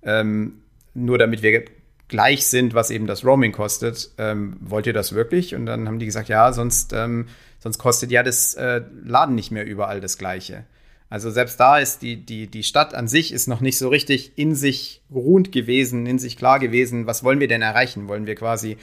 ähm, 0.02 0.62
nur 0.94 1.18
damit 1.18 1.42
wir 1.42 1.64
gleich 2.08 2.46
sind, 2.46 2.74
was 2.74 2.90
eben 2.90 3.06
das 3.06 3.24
Roaming 3.24 3.52
kostet. 3.52 4.10
Ähm, 4.18 4.56
wollt 4.60 4.86
ihr 4.86 4.92
das 4.92 5.14
wirklich? 5.14 5.54
Und 5.54 5.66
dann 5.66 5.88
haben 5.88 5.98
die 5.98 6.06
gesagt, 6.06 6.28
ja, 6.28 6.52
sonst, 6.52 6.92
ähm, 6.92 7.26
sonst 7.58 7.78
kostet 7.78 8.10
ja 8.10 8.22
das 8.22 8.54
äh, 8.54 8.82
Laden 9.04 9.34
nicht 9.34 9.50
mehr 9.50 9.66
überall 9.66 10.00
das 10.00 10.18
Gleiche. 10.18 10.64
Also 11.10 11.30
selbst 11.30 11.60
da 11.60 11.78
ist 11.78 12.02
die, 12.02 12.16
die, 12.16 12.48
die 12.48 12.62
Stadt 12.62 12.94
an 12.94 13.08
sich 13.08 13.32
ist 13.32 13.46
noch 13.46 13.60
nicht 13.60 13.78
so 13.78 13.88
richtig 13.88 14.32
in 14.36 14.54
sich 14.54 15.02
ruhend 15.12 15.52
gewesen, 15.52 16.06
in 16.06 16.18
sich 16.18 16.36
klar 16.36 16.58
gewesen, 16.58 17.06
was 17.06 17.22
wollen 17.22 17.40
wir 17.40 17.48
denn 17.48 17.62
erreichen? 17.62 18.08
Wollen 18.08 18.26
wir 18.26 18.34
quasi 18.34 18.76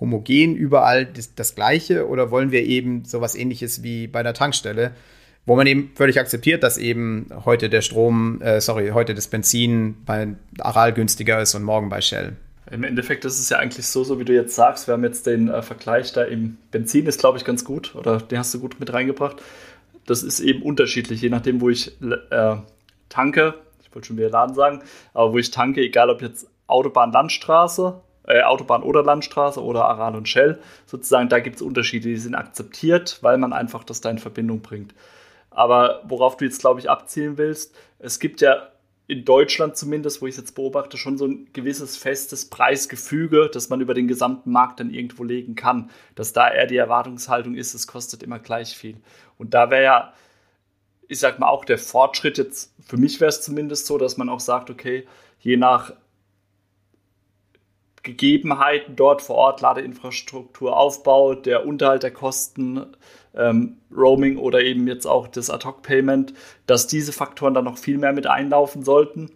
homogen 0.00 0.56
überall 0.56 1.06
das, 1.06 1.34
das 1.34 1.54
Gleiche 1.54 2.08
oder 2.08 2.30
wollen 2.30 2.50
wir 2.50 2.64
eben 2.64 3.04
sowas 3.04 3.34
ähnliches 3.34 3.82
wie 3.82 4.08
bei 4.08 4.22
der 4.22 4.34
Tankstelle, 4.34 4.92
wo 5.44 5.54
man 5.54 5.66
eben 5.66 5.92
völlig 5.94 6.18
akzeptiert, 6.18 6.62
dass 6.62 6.76
eben 6.76 7.28
heute 7.44 7.70
der 7.70 7.82
Strom, 7.82 8.40
äh, 8.42 8.60
sorry, 8.60 8.88
heute 8.88 9.14
das 9.14 9.28
Benzin 9.28 9.96
bei 10.04 10.34
Aral 10.58 10.92
günstiger 10.92 11.40
ist 11.40 11.54
und 11.54 11.62
morgen 11.62 11.88
bei 11.88 12.00
Shell. 12.00 12.36
Im 12.70 12.84
Endeffekt 12.84 13.24
ist 13.24 13.38
es 13.38 13.48
ja 13.48 13.58
eigentlich 13.58 13.86
so, 13.86 14.02
so 14.02 14.18
wie 14.18 14.24
du 14.24 14.32
jetzt 14.32 14.54
sagst. 14.54 14.88
Wir 14.88 14.94
haben 14.94 15.04
jetzt 15.04 15.26
den 15.26 15.48
äh, 15.48 15.62
Vergleich 15.62 16.12
da 16.12 16.22
im 16.22 16.58
Benzin, 16.70 17.06
ist 17.06 17.20
glaube 17.20 17.38
ich 17.38 17.44
ganz 17.44 17.64
gut 17.64 17.94
oder 17.94 18.18
den 18.18 18.38
hast 18.38 18.52
du 18.54 18.60
gut 18.60 18.80
mit 18.80 18.92
reingebracht 18.92 19.40
das 20.06 20.22
ist 20.22 20.40
eben 20.40 20.62
unterschiedlich, 20.62 21.20
je 21.20 21.28
nachdem, 21.28 21.60
wo 21.60 21.68
ich 21.68 22.00
äh, 22.00 22.56
tanke. 23.08 23.54
Ich 23.82 23.94
wollte 23.94 24.08
schon 24.08 24.16
wieder 24.16 24.30
Laden 24.30 24.54
sagen, 24.54 24.82
aber 25.12 25.32
wo 25.32 25.38
ich 25.38 25.50
tanke, 25.50 25.80
egal 25.80 26.10
ob 26.10 26.22
jetzt 26.22 26.48
Autobahn, 26.66 27.12
Landstraße, 27.12 28.00
äh, 28.26 28.42
Autobahn 28.42 28.82
oder 28.82 29.02
Landstraße 29.02 29.62
oder 29.62 29.86
Aral 29.86 30.16
und 30.16 30.28
Shell, 30.28 30.58
sozusagen, 30.86 31.28
da 31.28 31.40
gibt 31.40 31.56
es 31.56 31.62
Unterschiede, 31.62 32.08
die 32.08 32.16
sind 32.16 32.34
akzeptiert, 32.34 33.18
weil 33.22 33.38
man 33.38 33.52
einfach 33.52 33.84
das 33.84 34.00
da 34.00 34.10
in 34.10 34.18
Verbindung 34.18 34.60
bringt. 34.60 34.94
Aber 35.50 36.02
worauf 36.04 36.36
du 36.36 36.44
jetzt, 36.44 36.60
glaube 36.60 36.80
ich, 36.80 36.90
abzielen 36.90 37.38
willst, 37.38 37.74
es 37.98 38.20
gibt 38.20 38.40
ja 38.40 38.68
in 39.08 39.24
Deutschland 39.24 39.76
zumindest, 39.76 40.20
wo 40.20 40.26
ich 40.26 40.32
es 40.32 40.38
jetzt 40.38 40.54
beobachte, 40.54 40.96
schon 40.96 41.16
so 41.16 41.26
ein 41.26 41.48
gewisses 41.52 41.96
festes 41.96 42.46
Preisgefüge, 42.46 43.48
das 43.52 43.68
man 43.68 43.80
über 43.80 43.94
den 43.94 44.08
gesamten 44.08 44.50
Markt 44.50 44.80
dann 44.80 44.90
irgendwo 44.90 45.22
legen 45.22 45.54
kann. 45.54 45.90
Dass 46.16 46.32
da 46.32 46.50
eher 46.50 46.66
die 46.66 46.76
Erwartungshaltung 46.76 47.54
ist, 47.54 47.74
es 47.74 47.86
kostet 47.86 48.22
immer 48.22 48.40
gleich 48.40 48.76
viel. 48.76 48.96
Und 49.38 49.54
da 49.54 49.70
wäre 49.70 49.84
ja, 49.84 50.12
ich 51.06 51.20
sag 51.20 51.38
mal, 51.38 51.48
auch 51.48 51.64
der 51.64 51.78
Fortschritt 51.78 52.36
jetzt, 52.36 52.74
für 52.84 52.96
mich 52.96 53.20
wäre 53.20 53.28
es 53.28 53.42
zumindest 53.42 53.86
so, 53.86 53.96
dass 53.96 54.16
man 54.16 54.28
auch 54.28 54.40
sagt, 54.40 54.70
okay, 54.70 55.06
je 55.38 55.56
nach 55.56 55.92
Gegebenheiten 58.06 58.94
dort 58.94 59.20
vor 59.20 59.36
Ort, 59.36 59.60
Ladeinfrastruktur 59.60 60.76
aufbaut, 60.76 61.44
der 61.44 61.66
Unterhalt 61.66 62.04
der 62.04 62.12
Kosten, 62.12 62.86
ähm, 63.34 63.78
Roaming 63.94 64.38
oder 64.38 64.62
eben 64.62 64.86
jetzt 64.86 65.06
auch 65.06 65.26
das 65.26 65.50
Ad-Hoc-Payment, 65.50 66.32
dass 66.66 66.86
diese 66.86 67.12
Faktoren 67.12 67.52
dann 67.52 67.64
noch 67.64 67.78
viel 67.78 67.98
mehr 67.98 68.12
mit 68.12 68.28
einlaufen 68.28 68.84
sollten 68.84 69.30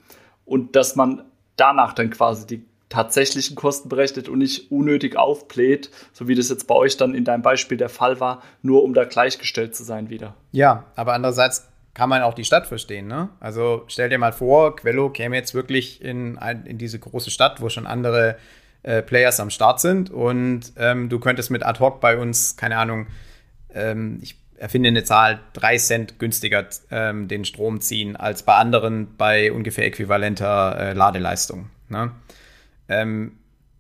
und 0.45 0.77
dass 0.77 0.95
man 0.95 1.25
danach 1.57 1.93
dann 1.93 2.11
quasi 2.11 2.47
die 2.47 2.65
tatsächlichen 2.89 3.57
Kosten 3.57 3.89
berechnet 3.89 4.29
und 4.29 4.39
nicht 4.39 4.71
unnötig 4.71 5.17
aufbläht, 5.17 5.91
so 6.13 6.29
wie 6.29 6.35
das 6.35 6.49
jetzt 6.49 6.67
bei 6.67 6.75
euch 6.75 6.97
dann 6.97 7.15
in 7.15 7.25
deinem 7.25 7.43
Beispiel 7.43 7.77
der 7.77 7.89
Fall 7.89 8.21
war, 8.21 8.43
nur 8.63 8.85
um 8.85 8.95
da 8.95 9.05
gleichgestellt 9.05 9.75
zu 9.75 9.83
sein 9.83 10.11
wieder. 10.11 10.35
Ja, 10.53 10.85
aber 10.97 11.15
andererseits 11.15 11.69
kann 11.95 12.09
man 12.09 12.23
auch 12.23 12.35
die 12.35 12.45
Stadt 12.45 12.67
verstehen. 12.67 13.07
Ne? 13.07 13.29
Also 13.41 13.85
stell 13.89 14.09
dir 14.09 14.19
mal 14.19 14.33
vor, 14.33 14.77
Quello 14.77 15.11
käme 15.11 15.37
jetzt 15.37 15.55
wirklich 15.55 16.03
in, 16.03 16.39
ein, 16.39 16.65
in 16.67 16.79
diese 16.79 16.99
große 16.99 17.31
Stadt, 17.31 17.61
wo 17.61 17.69
schon 17.69 17.87
andere 17.87 18.37
äh, 18.83 19.03
Players 19.03 19.41
am 19.41 19.51
Start 19.51 19.81
sind 19.81 20.11
und 20.11 20.73
ähm, 20.77 21.09
du 21.09 21.19
könntest 21.19 21.51
mit 21.51 21.65
Ad 21.65 21.81
hoc 21.81 22.01
bei 22.01 22.17
uns, 22.17 22.57
keine 22.57 22.77
Ahnung, 22.77 23.07
ähm, 23.75 24.19
ich 24.23 24.37
erfinde 24.57 24.89
eine 24.89 25.05
Zahl, 25.05 25.41
drei 25.55 25.79
Cent 25.79 26.19
günstiger 26.19 26.67
ähm, 26.91 27.29
den 27.29 27.45
Strom 27.45 27.81
ziehen 27.81 28.17
als 28.17 28.43
bei 28.43 28.55
anderen 28.55 29.17
bei 29.17 29.53
ungefähr 29.53 29.87
äquivalenter 29.87 30.79
äh, 30.79 30.93
Ladeleistung. 30.93 31.71
Ne? 31.89 32.13
Ähm, 32.89 33.33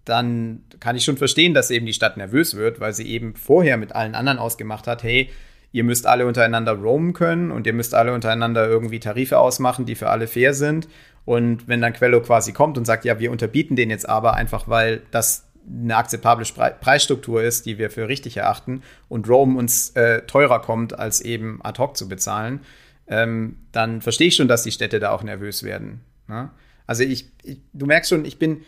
dann 0.04 0.64
kann 0.80 0.96
ich 0.96 1.04
schon 1.04 1.18
verstehen, 1.18 1.52
dass 1.52 1.70
eben 1.70 1.86
die 1.86 1.92
Stadt 1.92 2.16
nervös 2.16 2.56
wird, 2.56 2.80
weil 2.80 2.94
sie 2.94 3.06
eben 3.06 3.34
vorher 3.36 3.76
mit 3.76 3.94
allen 3.94 4.14
anderen 4.14 4.38
ausgemacht 4.38 4.86
hat, 4.86 5.02
hey, 5.02 5.30
ihr 5.72 5.84
müsst 5.84 6.06
alle 6.06 6.26
untereinander 6.26 6.72
roamen 6.72 7.12
können 7.12 7.50
und 7.50 7.66
ihr 7.66 7.72
müsst 7.74 7.94
alle 7.94 8.12
untereinander 8.12 8.66
irgendwie 8.66 9.00
Tarife 9.00 9.38
ausmachen, 9.38 9.84
die 9.84 9.94
für 9.94 10.08
alle 10.08 10.26
fair 10.26 10.54
sind. 10.54 10.88
Und 11.24 11.68
wenn 11.68 11.80
dann 11.80 11.92
Quello 11.92 12.20
quasi 12.20 12.52
kommt 12.52 12.78
und 12.78 12.84
sagt, 12.84 13.04
ja, 13.04 13.18
wir 13.18 13.30
unterbieten 13.30 13.76
den 13.76 13.90
jetzt 13.90 14.08
aber 14.08 14.34
einfach, 14.34 14.68
weil 14.68 15.02
das 15.10 15.46
eine 15.68 15.96
akzeptable 15.96 16.44
Preisstruktur 16.80 17.42
ist, 17.42 17.66
die 17.66 17.78
wir 17.78 17.90
für 17.90 18.08
richtig 18.08 18.36
erachten 18.38 18.82
und 19.08 19.28
Rome 19.28 19.58
uns 19.58 19.90
äh, 19.90 20.22
teurer 20.22 20.60
kommt, 20.60 20.98
als 20.98 21.20
eben 21.20 21.60
ad 21.62 21.80
hoc 21.80 21.96
zu 21.96 22.08
bezahlen, 22.08 22.60
ähm, 23.06 23.58
dann 23.72 24.00
verstehe 24.00 24.28
ich 24.28 24.36
schon, 24.36 24.48
dass 24.48 24.62
die 24.62 24.72
Städte 24.72 25.00
da 25.00 25.10
auch 25.10 25.22
nervös 25.22 25.62
werden. 25.62 26.00
Ne? 26.28 26.50
Also 26.86 27.04
ich, 27.04 27.30
ich, 27.42 27.58
du 27.72 27.86
merkst 27.86 28.10
schon, 28.10 28.24
ich 28.24 28.38
bin, 28.38 28.62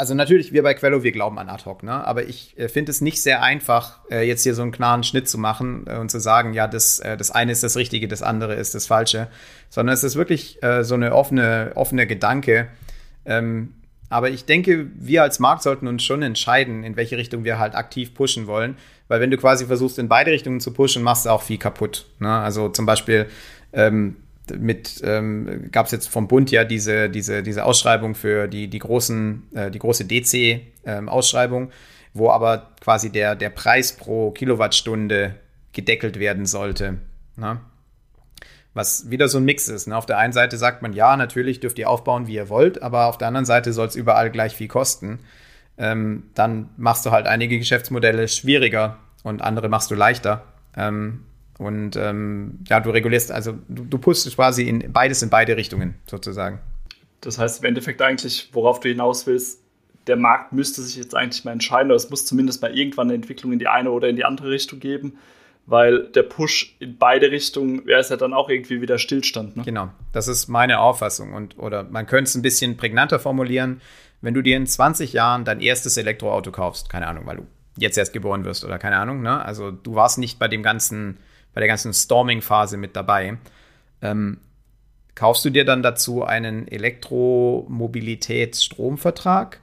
also 0.00 0.14
natürlich, 0.14 0.54
wir 0.54 0.62
bei 0.62 0.72
Quello, 0.72 1.02
wir 1.02 1.12
glauben 1.12 1.38
an 1.38 1.50
ad 1.50 1.66
hoc, 1.66 1.82
ne? 1.82 1.92
aber 1.92 2.26
ich 2.26 2.58
äh, 2.58 2.68
finde 2.70 2.90
es 2.90 3.02
nicht 3.02 3.20
sehr 3.20 3.42
einfach, 3.42 4.00
äh, 4.10 4.26
jetzt 4.26 4.44
hier 4.44 4.54
so 4.54 4.62
einen 4.62 4.72
klaren 4.72 5.02
Schnitt 5.02 5.28
zu 5.28 5.36
machen 5.36 5.84
äh, 5.86 5.96
und 5.96 6.10
zu 6.10 6.18
sagen, 6.18 6.54
ja, 6.54 6.66
das, 6.66 7.00
äh, 7.00 7.18
das 7.18 7.30
eine 7.30 7.52
ist 7.52 7.62
das 7.62 7.76
Richtige, 7.76 8.08
das 8.08 8.22
andere 8.22 8.54
ist 8.54 8.74
das 8.74 8.86
Falsche, 8.86 9.28
sondern 9.68 9.92
es 9.92 10.02
ist 10.02 10.16
wirklich 10.16 10.62
äh, 10.62 10.84
so 10.84 10.94
eine 10.94 11.14
offene, 11.14 11.72
offene 11.74 12.06
Gedanke, 12.06 12.68
ähm, 13.26 13.74
aber 14.08 14.30
ich 14.30 14.46
denke, 14.46 14.86
wir 14.96 15.22
als 15.22 15.38
Markt 15.38 15.62
sollten 15.62 15.86
uns 15.86 16.02
schon 16.02 16.22
entscheiden, 16.22 16.82
in 16.82 16.96
welche 16.96 17.18
Richtung 17.18 17.44
wir 17.44 17.58
halt 17.58 17.76
aktiv 17.76 18.12
pushen 18.12 18.48
wollen. 18.48 18.76
Weil 19.06 19.20
wenn 19.20 19.30
du 19.30 19.36
quasi 19.36 19.66
versuchst, 19.66 20.00
in 20.00 20.08
beide 20.08 20.32
Richtungen 20.32 20.58
zu 20.58 20.72
pushen, 20.72 21.04
machst 21.04 21.26
du 21.26 21.30
auch 21.30 21.42
viel 21.42 21.58
kaputt. 21.58 22.06
Ne? 22.18 22.28
Also 22.28 22.70
zum 22.70 22.86
Beispiel 22.86 23.26
ähm, 23.72 24.16
mit 24.58 25.00
ähm, 25.04 25.68
gab 25.70 25.86
es 25.86 25.92
jetzt 25.92 26.08
vom 26.08 26.28
Bund 26.28 26.50
ja 26.50 26.64
diese, 26.64 27.10
diese, 27.10 27.42
diese 27.42 27.64
Ausschreibung 27.64 28.14
für 28.14 28.48
die, 28.48 28.68
die, 28.68 28.78
großen, 28.78 29.48
äh, 29.54 29.70
die 29.70 29.78
große 29.78 30.04
DC-Ausschreibung, 30.04 31.64
ähm, 31.64 31.70
wo 32.14 32.30
aber 32.30 32.70
quasi 32.80 33.10
der, 33.10 33.36
der 33.36 33.50
Preis 33.50 33.92
pro 33.92 34.30
Kilowattstunde 34.30 35.36
gedeckelt 35.72 36.18
werden 36.18 36.46
sollte. 36.46 36.98
Ne? 37.36 37.60
Was 38.74 39.10
wieder 39.10 39.28
so 39.28 39.38
ein 39.38 39.44
Mix 39.44 39.68
ist. 39.68 39.88
Ne? 39.88 39.96
Auf 39.96 40.06
der 40.06 40.18
einen 40.18 40.32
Seite 40.32 40.56
sagt 40.56 40.82
man, 40.82 40.92
ja, 40.92 41.16
natürlich 41.16 41.60
dürft 41.60 41.78
ihr 41.78 41.88
aufbauen, 41.88 42.26
wie 42.26 42.34
ihr 42.34 42.48
wollt, 42.48 42.82
aber 42.82 43.06
auf 43.06 43.18
der 43.18 43.28
anderen 43.28 43.46
Seite 43.46 43.72
soll 43.72 43.88
es 43.88 43.96
überall 43.96 44.30
gleich 44.30 44.54
viel 44.54 44.68
kosten. 44.68 45.20
Ähm, 45.78 46.24
dann 46.34 46.70
machst 46.76 47.06
du 47.06 47.10
halt 47.10 47.26
einige 47.26 47.58
Geschäftsmodelle 47.58 48.28
schwieriger 48.28 48.98
und 49.22 49.42
andere 49.42 49.68
machst 49.68 49.90
du 49.90 49.94
leichter. 49.94 50.44
Ähm, 50.76 51.24
und 51.60 51.94
ähm, 51.96 52.60
ja, 52.66 52.80
du 52.80 52.88
regulierst, 52.88 53.30
also 53.30 53.58
du, 53.68 53.84
du 53.84 53.98
pushst 53.98 54.34
quasi 54.34 54.66
in 54.66 54.90
beides 54.92 55.22
in 55.22 55.28
beide 55.28 55.58
Richtungen 55.58 55.94
sozusagen. 56.06 56.58
Das 57.20 57.38
heißt 57.38 57.60
im 57.62 57.68
Endeffekt 57.68 58.00
eigentlich, 58.00 58.48
worauf 58.54 58.80
du 58.80 58.88
hinaus 58.88 59.26
willst, 59.26 59.60
der 60.06 60.16
Markt 60.16 60.54
müsste 60.54 60.80
sich 60.80 60.96
jetzt 60.96 61.14
eigentlich 61.14 61.44
mal 61.44 61.52
entscheiden, 61.52 61.90
oder 61.90 61.96
es 61.96 62.08
muss 62.08 62.24
zumindest 62.24 62.62
mal 62.62 62.74
irgendwann 62.74 63.08
eine 63.08 63.14
Entwicklung 63.14 63.52
in 63.52 63.58
die 63.58 63.68
eine 63.68 63.90
oder 63.90 64.08
in 64.08 64.16
die 64.16 64.24
andere 64.24 64.48
Richtung 64.48 64.80
geben, 64.80 65.18
weil 65.66 66.08
der 66.08 66.22
Push 66.22 66.76
in 66.80 66.96
beide 66.96 67.30
Richtungen 67.30 67.84
wäre 67.84 68.00
es 68.00 68.08
ja 68.08 68.16
dann 68.16 68.32
auch 68.32 68.48
irgendwie 68.48 68.80
wieder 68.80 68.96
Stillstand. 68.96 69.58
Ne? 69.58 69.62
Genau, 69.62 69.90
das 70.12 70.28
ist 70.28 70.48
meine 70.48 70.80
Auffassung. 70.80 71.34
Und, 71.34 71.58
oder 71.58 71.82
man 71.82 72.06
könnte 72.06 72.30
es 72.30 72.34
ein 72.36 72.42
bisschen 72.42 72.78
prägnanter 72.78 73.18
formulieren. 73.18 73.82
Wenn 74.22 74.32
du 74.32 74.40
dir 74.40 74.56
in 74.56 74.66
20 74.66 75.12
Jahren 75.12 75.44
dein 75.44 75.60
erstes 75.60 75.98
Elektroauto 75.98 76.52
kaufst, 76.52 76.88
keine 76.88 77.06
Ahnung, 77.06 77.26
weil 77.26 77.36
du 77.36 77.46
jetzt 77.76 77.98
erst 77.98 78.14
geboren 78.14 78.46
wirst 78.46 78.64
oder 78.64 78.78
keine 78.78 78.96
Ahnung, 78.96 79.20
ne? 79.20 79.44
Also 79.44 79.70
du 79.70 79.94
warst 79.94 80.16
nicht 80.16 80.38
bei 80.38 80.48
dem 80.48 80.62
ganzen, 80.62 81.18
bei 81.54 81.60
der 81.60 81.68
ganzen 81.68 81.92
Storming-Phase 81.92 82.76
mit 82.76 82.96
dabei. 82.96 83.38
Ähm, 84.02 84.38
kaufst 85.14 85.44
du 85.44 85.50
dir 85.50 85.64
dann 85.64 85.82
dazu 85.82 86.24
einen 86.24 86.66
Elektromobilitätsstromvertrag 86.68 89.60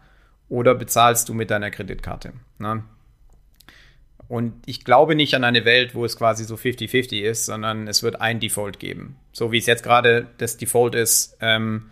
oder 0.50 0.76
bezahlst 0.76 1.30
du 1.30 1.34
mit 1.34 1.52
deiner 1.52 1.72
Kreditkarte? 1.72 2.34
Ne? 2.60 2.84
Und 4.28 4.54
ich 4.66 4.84
glaube 4.84 5.16
nicht 5.16 5.34
an 5.36 5.44
eine 5.44 5.66
Welt, 5.66 5.96
wo 5.96 6.04
es 6.04 6.18
quasi 6.18 6.44
so 6.44 6.56
50-50 6.56 7.22
ist, 7.22 7.46
sondern 7.46 7.88
es 7.88 8.04
wird 8.04 8.20
ein 8.20 8.40
Default 8.40 8.80
geben. 8.80 9.16
So 9.32 9.52
wie 9.52 9.58
es 9.58 9.66
jetzt 9.66 9.84
gerade 9.84 10.28
das 10.38 10.58
Default 10.58 10.96
ist 10.96 11.38
ähm, 11.40 11.90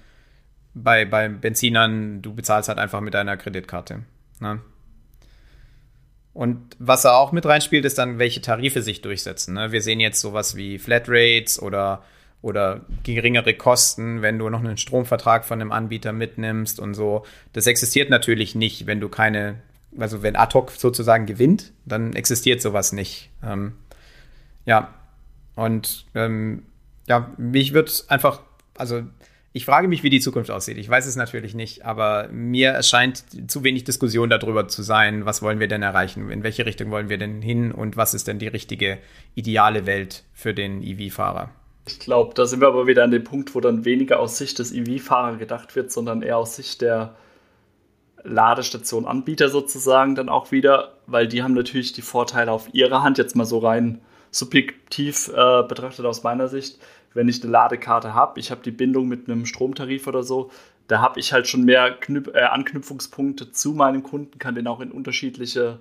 bei, 0.74 1.06
bei 1.06 1.30
Benzinern, 1.30 2.22
du 2.22 2.36
bezahlst 2.36 2.68
halt 2.68 2.78
einfach 2.78 3.00
mit 3.00 3.14
deiner 3.14 3.38
Kreditkarte. 3.38 4.02
Ne? 4.42 4.60
Und 6.36 6.76
was 6.78 7.02
da 7.02 7.16
auch 7.16 7.32
mit 7.32 7.48
reinspielt, 7.48 7.86
ist 7.86 7.98
dann, 7.98 8.20
welche 8.20 8.42
Tarife 8.42 8.84
sich 8.84 9.02
durchsetzen. 9.02 9.56
Ne? 9.56 9.72
Wir 9.72 9.82
sehen 9.82 10.00
jetzt 10.00 10.22
sowas 10.22 10.56
wie 10.56 10.78
Flatrates 10.78 11.60
oder, 11.60 12.04
oder 12.44 12.82
geringere 13.02 13.56
Kosten, 13.56 14.22
wenn 14.22 14.38
du 14.38 14.50
noch 14.50 14.60
einen 14.60 14.78
Stromvertrag 14.78 15.46
von 15.46 15.60
einem 15.60 15.72
Anbieter 15.72 16.12
mitnimmst 16.12 16.80
und 16.80 16.94
so. 16.94 17.26
Das 17.54 17.66
existiert 17.66 18.12
natürlich 18.12 18.54
nicht, 18.54 18.86
wenn 18.86 19.00
du 19.00 19.10
keine 19.10 19.56
also 20.00 20.24
wenn 20.24 20.36
ad 20.36 20.54
hoc 20.54 20.72
sozusagen 20.72 21.26
gewinnt, 21.26 21.72
dann 21.86 22.14
existiert 22.14 22.62
sowas 22.62 22.92
nicht. 22.92 23.30
Ähm, 23.44 23.74
ja, 24.66 24.94
und 25.56 26.06
ähm, 26.16 26.64
ja, 27.08 27.32
mich 27.38 27.74
wird 27.74 28.06
einfach, 28.10 28.42
also 28.78 29.04
ich 29.56 29.64
frage 29.64 29.88
mich, 29.88 30.04
wie 30.04 30.10
die 30.10 30.20
Zukunft 30.20 30.52
aussieht. 30.52 30.78
Ich 30.78 30.90
weiß 30.90 31.06
es 31.06 31.16
natürlich 31.16 31.56
nicht, 31.56 31.86
aber 31.86 32.28
mir 32.30 32.72
erscheint 32.72 33.24
zu 33.50 33.64
wenig 33.64 33.86
Diskussion 33.86 34.30
darüber 34.30 34.68
zu 34.68 34.84
sein, 34.84 35.26
was 35.26 35.42
wollen 35.42 35.62
wir 35.62 35.70
denn 35.70 35.82
erreichen, 35.82 36.30
in 36.30 36.44
welche 36.44 36.66
Richtung 36.66 36.92
wollen 36.92 37.08
wir 37.08 37.18
denn 37.18 37.42
hin 37.42 37.72
und 37.72 37.96
was 37.96 38.14
ist 38.14 38.28
denn 38.28 38.38
die 38.38 38.50
richtige, 38.50 38.98
ideale 39.34 39.86
Welt 39.86 40.26
für 40.34 40.54
den 40.54 40.84
EV-Fahrer. 40.84 41.52
Ich 41.88 42.00
glaube, 42.00 42.34
da 42.34 42.46
sind 42.46 42.60
wir 42.60 42.68
aber 42.68 42.86
wieder 42.86 43.06
an 43.06 43.12
dem 43.12 43.24
Punkt, 43.24 43.56
wo 43.56 43.62
dann 43.62 43.86
weniger 43.86 44.20
aus 44.20 44.38
Sicht 44.38 44.60
des 44.60 44.74
EV-Fahrers 44.74 45.40
gedacht 45.40 45.74
wird, 45.78 45.90
sondern 45.90 46.22
eher 46.22 46.38
aus 46.38 46.58
Sicht 46.58 46.82
der 46.82 47.16
Ladestation-Anbieter 48.26 49.48
sozusagen 49.48 50.16
dann 50.16 50.28
auch 50.28 50.52
wieder, 50.52 50.98
weil 51.08 51.30
die 51.30 51.44
haben 51.44 51.54
natürlich 51.54 51.94
die 51.94 52.02
Vorteile 52.02 52.52
auf 52.52 52.74
ihrer 52.74 53.04
Hand, 53.04 53.18
jetzt 53.18 53.38
mal 53.38 53.46
so 53.46 53.60
rein 53.60 54.02
subjektiv 54.32 55.30
äh, 55.30 55.64
betrachtet 55.64 56.06
aus 56.06 56.24
meiner 56.24 56.50
Sicht. 56.50 56.78
Wenn 57.16 57.28
ich 57.28 57.42
eine 57.42 57.52
Ladekarte 57.52 58.14
habe, 58.14 58.40
ich 58.40 58.52
habe 58.52 58.62
die 58.62 58.72
Bindung 58.72 59.08
mit 59.08 59.28
einem 59.28 59.48
Stromtarif 59.48 60.06
oder 60.06 60.22
so, 60.22 60.52
da 60.88 61.02
habe 61.02 61.20
ich 61.20 61.34
halt 61.34 61.48
schon 61.48 61.64
mehr 61.64 61.92
Knüp 61.92 62.36
äh, 62.36 62.42
Anknüpfungspunkte 62.42 63.52
zu 63.52 63.74
meinem 63.74 64.04
Kunden, 64.04 64.38
kann 64.38 64.54
den 64.54 64.68
auch 64.68 64.82
in 64.82 64.92
unterschiedliche 64.92 65.80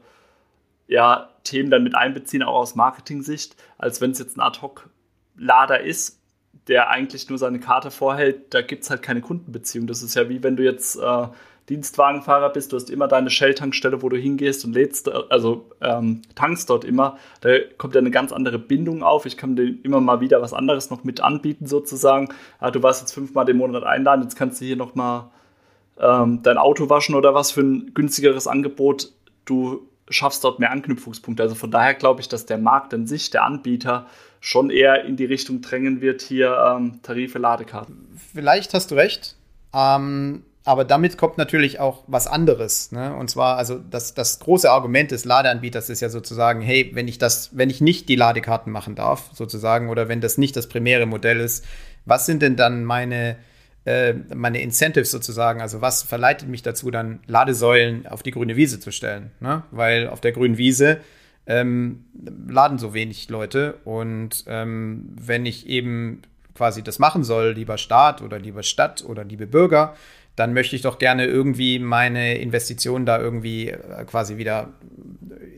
ja, 0.87 1.31
Themen 1.45 1.71
dann 1.71 1.83
mit 1.83 1.95
einbeziehen, 1.95 2.43
auch 2.43 2.55
aus 2.55 2.75
Marketing-Sicht, 2.75 3.57
als 3.79 4.01
wenn 4.01 4.13
es 4.13 4.19
jetzt 4.19 4.37
ein 4.37 4.41
Ad-Hoc-Lader 4.41 5.81
ist, 5.81 6.21
der 6.69 6.89
eigentlich 6.89 7.29
nur 7.29 7.39
seine 7.39 7.61
Karte 7.61 7.91
vorhält, 7.91 8.55
da 8.55 8.63
gibt 8.63 8.85
es 8.85 8.91
halt 8.91 9.03
keine 9.03 9.21
Kundenbeziehung. 9.21 9.87
Das 9.87 10.03
ist 10.03 10.15
ja 10.15 10.29
wie 10.29 10.43
wenn 10.43 10.57
du 10.57 10.63
jetzt 10.63 10.97
äh, 10.97 11.27
Dienstwagenfahrer 11.69 12.51
bist, 12.51 12.73
du 12.73 12.77
hast 12.77 12.91
immer 12.91 13.09
deine 13.09 13.31
Shell-Tankstelle, 13.31 14.03
wo 14.03 14.09
du 14.11 14.17
hingehst 14.17 14.65
und 14.65 14.75
lädst, 14.75 15.11
also 15.11 15.71
ähm, 15.81 16.21
tankst 16.35 16.69
dort 16.69 16.85
immer. 16.85 17.19
Da 17.41 17.51
kommt 17.79 17.95
ja 17.95 18.01
eine 18.01 18.11
ganz 18.11 18.33
andere 18.33 18.59
Bindung 18.59 19.03
auf. 19.03 19.25
Ich 19.25 19.39
kann 19.39 19.57
dir 19.57 19.75
immer 19.83 20.01
mal 20.01 20.21
wieder 20.21 20.43
was 20.43 20.53
anderes 20.53 20.91
noch 20.91 21.05
mit 21.05 21.21
anbieten, 21.21 21.67
sozusagen. 21.67 22.29
Ja, 22.61 22.71
du 22.71 22.83
warst 22.83 23.01
jetzt 23.01 23.13
fünfmal 23.13 23.47
den 23.47 23.57
Monat 23.57 23.85
einladen, 23.85 24.23
jetzt 24.23 24.37
kannst 24.37 24.61
du 24.61 24.67
hier 24.67 24.77
nochmal 24.77 25.31
ähm, 25.99 26.43
dein 26.43 26.59
Auto 26.59 26.91
waschen 26.91 27.15
oder 27.15 27.35
was 27.35 27.53
für 27.53 27.63
ein 27.63 27.93
günstigeres 27.95 28.47
Angebot. 28.47 29.13
Du 29.47 29.89
schaffst 30.11 30.45
dort 30.45 30.59
mehr 30.59 30.71
Anknüpfungspunkte. 30.71 31.43
Also 31.43 31.55
von 31.55 31.71
daher 31.71 31.95
glaube 31.95 32.21
ich, 32.21 32.29
dass 32.29 32.45
der 32.45 32.59
Markt 32.59 32.93
an 32.93 33.07
sich, 33.07 33.31
der 33.31 33.45
Anbieter, 33.45 34.07
schon 34.41 34.69
eher 34.69 35.05
in 35.07 35.17
die 35.17 35.25
Richtung 35.25 35.63
drängen 35.63 36.03
wird, 36.03 36.21
hier 36.21 36.57
ähm, 36.69 37.01
Tarife 37.03 37.39
Ladekarten. 37.39 38.07
Vielleicht 38.35 38.75
hast 38.75 38.91
du 38.91 38.95
recht. 38.97 39.37
Ähm, 39.73 40.43
aber 40.65 40.85
damit 40.85 41.19
kommt 41.19 41.37
natürlich 41.37 41.79
auch 41.79 42.05
was 42.07 42.27
anderes. 42.27 42.91
Ne? 42.91 43.15
Und 43.15 43.29
zwar, 43.29 43.59
also 43.59 43.79
das, 43.79 44.15
das 44.15 44.41
große 44.41 44.71
Argument 44.71 45.11
des 45.11 45.27
Ladeanbieters 45.27 45.91
ist 45.91 46.01
ja 46.01 46.09
sozusagen, 46.09 46.63
hey, 46.63 46.91
wenn 46.95 47.07
ich 47.07 47.19
das, 47.19 47.51
wenn 47.53 47.69
ich 47.69 47.83
nicht 47.83 48.09
die 48.09 48.17
Ladekarten 48.17 48.73
machen 48.73 48.95
darf, 48.95 49.31
sozusagen, 49.35 49.91
oder 49.91 50.09
wenn 50.09 50.23
das 50.23 50.39
nicht 50.39 50.57
das 50.57 50.67
primäre 50.67 51.05
Modell 51.05 51.41
ist, 51.41 51.67
was 52.07 52.25
sind 52.25 52.41
denn 52.41 52.57
dann 52.57 52.85
meine, 52.85 53.37
äh, 53.85 54.15
meine 54.35 54.63
Incentives 54.63 55.11
sozusagen? 55.11 55.61
Also 55.61 55.83
was 55.83 56.03
verleitet 56.03 56.49
mich 56.49 56.63
dazu, 56.63 56.91
dann 56.91 57.21
Ladesäulen 57.27 58.07
auf 58.07 58.23
die 58.23 58.31
grüne 58.31 58.57
Wiese 58.57 58.81
zu 58.81 58.91
stellen? 58.91 59.33
Ne? 59.41 59.65
Weil 59.71 60.09
auf 60.09 60.23
der 60.23 60.33
grünen 60.33 60.57
Wiese 60.57 60.99
ähm, 61.47 62.07
laden 62.49 62.79
so 62.79 62.95
wenig 62.95 63.29
Leute. 63.29 63.75
Und 63.85 64.45
ähm, 64.47 65.11
wenn 65.21 65.45
ich 65.45 65.67
eben 65.67 66.23
quasi 66.55 66.83
das 66.83 66.99
machen 66.99 67.23
soll, 67.23 67.53
lieber 67.53 67.77
Staat 67.77 68.23
oder 68.23 68.39
lieber 68.39 68.63
Stadt 68.63 69.05
oder 69.05 69.25
liebe 69.25 69.47
Bürger, 69.47 69.95
dann 70.37 70.53
möchte 70.53 70.75
ich 70.75 70.83
doch 70.83 70.99
gerne 70.99 71.27
irgendwie 71.27 71.79
meine 71.79 72.39
Investitionen 72.39 73.07
da 73.07 73.21
irgendwie 73.21 73.71
äh, 73.71 74.05
quasi 74.07 74.37
wieder 74.37 74.73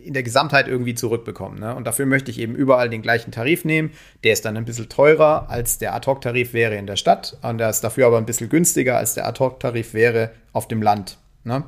in 0.03 0.15
der 0.15 0.23
Gesamtheit 0.23 0.69
irgendwie 0.69 0.95
zurückbekommen. 0.95 1.59
Ne? 1.59 1.75
Und 1.75 1.87
dafür 1.87 2.07
möchte 2.07 2.31
ich 2.31 2.39
eben 2.39 2.55
überall 2.55 2.89
den 2.89 3.03
gleichen 3.03 3.33
Tarif 3.33 3.65
nehmen. 3.65 3.91
Der 4.23 4.35
ist 4.35 4.45
dann 4.45 4.57
ein 4.57 4.65
bisschen 4.65 4.89
teurer 4.89 5.51
als 5.51 5.79
der 5.79 5.95
Ad-Hoc-Tarif 5.95 6.53
wäre 6.53 6.77
in 6.77 6.87
der 6.87 6.97
Stadt. 6.97 7.39
Und 7.43 7.59
der 7.59 7.71
ist 7.71 7.81
dafür 7.81 8.07
aber 8.07 8.19
ein 8.19 8.27
bisschen 8.27 8.49
günstiger 8.49 8.99
als 8.99 9.15
der 9.15 9.27
Ad-Hoc-Tarif 9.27 9.95
wäre 9.95 10.31
auf 10.53 10.69
dem 10.69 10.81
Land. 10.81 11.19
Ne? 11.43 11.65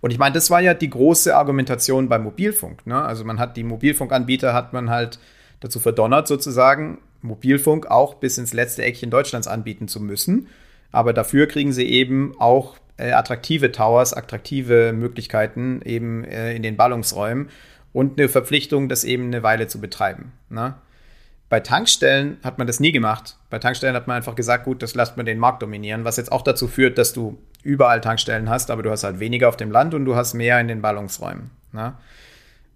Und 0.00 0.10
ich 0.10 0.18
meine, 0.18 0.34
das 0.34 0.50
war 0.50 0.60
ja 0.60 0.74
die 0.74 0.90
große 0.90 1.36
Argumentation 1.36 2.08
beim 2.08 2.24
Mobilfunk. 2.24 2.86
Ne? 2.86 3.00
Also 3.00 3.24
man 3.24 3.38
hat 3.38 3.56
die 3.56 3.64
Mobilfunkanbieter 3.64 4.52
hat 4.52 4.72
man 4.72 4.90
halt 4.90 5.18
dazu 5.60 5.78
verdonnert, 5.78 6.26
sozusagen 6.26 6.98
Mobilfunk 7.22 7.86
auch 7.86 8.14
bis 8.14 8.38
ins 8.38 8.52
letzte 8.52 8.82
Eckchen 8.82 9.10
Deutschlands 9.10 9.46
anbieten 9.46 9.86
zu 9.86 10.00
müssen. 10.00 10.48
Aber 10.92 11.12
dafür 11.12 11.46
kriegen 11.46 11.72
sie 11.72 11.86
eben 11.86 12.34
auch 12.38 12.76
äh, 12.96 13.12
attraktive 13.12 13.72
Towers, 13.72 14.12
attraktive 14.12 14.92
Möglichkeiten 14.92 15.80
eben 15.84 16.24
äh, 16.24 16.54
in 16.54 16.62
den 16.62 16.76
Ballungsräumen 16.76 17.50
und 17.92 18.18
eine 18.18 18.28
Verpflichtung, 18.28 18.88
das 18.88 19.04
eben 19.04 19.26
eine 19.26 19.42
Weile 19.42 19.68
zu 19.68 19.80
betreiben. 19.80 20.32
Ne? 20.48 20.74
Bei 21.48 21.60
Tankstellen 21.60 22.38
hat 22.42 22.58
man 22.58 22.66
das 22.66 22.80
nie 22.80 22.92
gemacht. 22.92 23.36
Bei 23.50 23.58
Tankstellen 23.58 23.94
hat 23.94 24.08
man 24.08 24.16
einfach 24.16 24.34
gesagt, 24.34 24.64
gut, 24.64 24.82
das 24.82 24.94
lasst 24.94 25.16
man 25.16 25.26
den 25.26 25.38
Markt 25.38 25.62
dominieren, 25.62 26.04
was 26.04 26.16
jetzt 26.16 26.32
auch 26.32 26.42
dazu 26.42 26.66
führt, 26.66 26.98
dass 26.98 27.12
du 27.12 27.38
überall 27.62 28.00
Tankstellen 28.00 28.48
hast, 28.48 28.70
aber 28.70 28.82
du 28.82 28.90
hast 28.90 29.04
halt 29.04 29.20
weniger 29.20 29.48
auf 29.48 29.56
dem 29.56 29.70
Land 29.70 29.94
und 29.94 30.04
du 30.04 30.16
hast 30.16 30.34
mehr 30.34 30.60
in 30.60 30.68
den 30.68 30.82
Ballungsräumen. 30.82 31.50
Ne? 31.72 31.94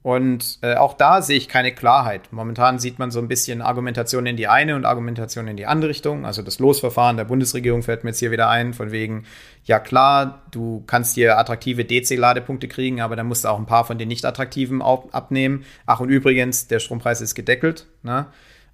Und 0.02 0.58
äh, 0.62 0.76
auch 0.76 0.94
da 0.94 1.20
sehe 1.20 1.36
ich 1.36 1.48
keine 1.48 1.74
Klarheit. 1.74 2.32
Momentan 2.32 2.78
sieht 2.78 2.98
man 2.98 3.10
so 3.10 3.18
ein 3.18 3.28
bisschen 3.28 3.60
Argumentation 3.60 4.24
in 4.24 4.38
die 4.38 4.48
eine 4.48 4.74
und 4.74 4.86
Argumentation 4.86 5.46
in 5.46 5.58
die 5.58 5.66
andere 5.66 5.90
Richtung. 5.90 6.24
Also 6.24 6.40
das 6.40 6.58
Losverfahren 6.58 7.18
der 7.18 7.24
Bundesregierung 7.24 7.82
fällt 7.82 8.02
mir 8.02 8.10
jetzt 8.10 8.20
hier 8.20 8.30
wieder 8.30 8.48
ein, 8.48 8.72
von 8.72 8.92
wegen, 8.92 9.26
ja 9.64 9.78
klar, 9.78 10.42
du 10.52 10.82
kannst 10.86 11.16
hier 11.16 11.38
attraktive 11.38 11.84
DC-Ladepunkte 11.84 12.66
kriegen, 12.66 13.02
aber 13.02 13.14
dann 13.14 13.26
musst 13.26 13.44
du 13.44 13.48
auch 13.48 13.58
ein 13.58 13.66
paar 13.66 13.84
von 13.84 13.98
den 13.98 14.08
nicht 14.08 14.24
attraktiven 14.24 14.80
abnehmen. 14.80 15.64
Ach 15.84 16.00
und 16.00 16.08
übrigens, 16.08 16.66
der 16.66 16.78
Strompreis 16.78 17.20
ist 17.20 17.34
gedeckelt. 17.34 17.86
Ne? 18.02 18.26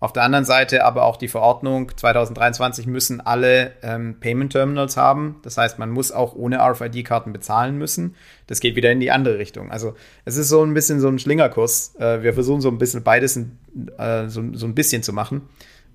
Auf 0.06 0.12
der 0.12 0.22
anderen 0.22 0.44
Seite 0.44 0.84
aber 0.84 1.02
auch 1.02 1.16
die 1.16 1.26
Verordnung 1.26 1.90
2023 1.96 2.86
müssen 2.86 3.20
alle 3.20 3.72
ähm, 3.82 4.20
Payment 4.20 4.52
Terminals 4.52 4.96
haben. 4.96 5.40
Das 5.42 5.58
heißt, 5.58 5.80
man 5.80 5.90
muss 5.90 6.12
auch 6.12 6.36
ohne 6.36 6.60
RFID-Karten 6.60 7.32
bezahlen 7.32 7.76
müssen. 7.76 8.14
Das 8.46 8.60
geht 8.60 8.76
wieder 8.76 8.92
in 8.92 9.00
die 9.00 9.10
andere 9.10 9.38
Richtung. 9.38 9.72
Also 9.72 9.96
es 10.24 10.36
ist 10.36 10.48
so 10.48 10.62
ein 10.62 10.74
bisschen 10.74 11.00
so 11.00 11.08
ein 11.08 11.18
Schlingerkurs. 11.18 11.96
Äh, 11.96 12.22
wir 12.22 12.34
versuchen 12.34 12.60
so 12.60 12.68
ein 12.68 12.78
bisschen 12.78 13.02
beides 13.02 13.36
äh, 13.36 14.28
so, 14.28 14.44
so, 14.52 14.66
ein 14.66 14.76
bisschen 14.76 15.02
zu 15.02 15.12
machen. 15.12 15.42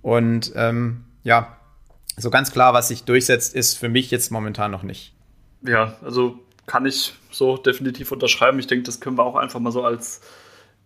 Und 0.02 0.52
ähm, 0.58 1.06
ja, 1.24 1.56
so 2.18 2.30
ganz 2.30 2.52
klar, 2.52 2.74
was 2.74 2.90
sich 2.90 3.06
durchsetzt, 3.06 3.56
ist 3.56 3.78
für 3.78 3.88
mich 3.88 4.12
jetzt 4.12 4.30
momentan 4.30 4.72
noch 4.72 4.84
nicht. 4.84 5.16
Ja, 5.66 5.96
also 6.04 6.38
kann 6.66 6.86
ich 6.86 7.14
so 7.32 7.56
definitiv 7.56 8.12
unterschreiben. 8.12 8.60
Ich 8.60 8.68
denke, 8.68 8.84
das 8.84 9.00
können 9.00 9.18
wir 9.18 9.24
auch 9.24 9.38
einfach 9.38 9.62
mal 9.62 9.72
so 9.72 9.86
als 9.86 10.20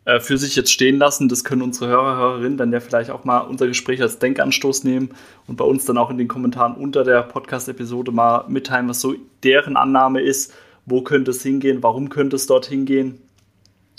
äh, 0.05 0.19
für 0.19 0.37
sich 0.37 0.55
jetzt 0.55 0.71
stehen 0.71 0.97
lassen. 0.97 1.27
Das 1.29 1.43
können 1.43 1.61
unsere 1.61 1.89
Hörer, 1.89 2.17
Hörerinnen 2.17 2.57
dann 2.57 2.71
ja 2.71 2.79
vielleicht 2.79 3.09
auch 3.09 3.23
mal 3.23 3.39
unser 3.39 3.67
Gespräch 3.67 4.01
als 4.01 4.19
Denkanstoß 4.19 4.83
nehmen 4.83 5.09
und 5.47 5.57
bei 5.57 5.65
uns 5.65 5.85
dann 5.85 5.97
auch 5.97 6.09
in 6.09 6.17
den 6.17 6.27
Kommentaren 6.27 6.75
unter 6.75 7.03
der 7.03 7.23
Podcast-Episode 7.23 8.11
mal 8.11 8.45
mitteilen, 8.47 8.87
was 8.87 9.01
so 9.01 9.15
deren 9.43 9.75
Annahme 9.77 10.21
ist. 10.21 10.53
Wo 10.85 11.01
könnte 11.01 11.31
es 11.31 11.41
hingehen? 11.41 11.81
Warum 11.81 12.09
könnte 12.09 12.35
es 12.35 12.45
dort 12.45 12.67
hingehen? 12.67 13.19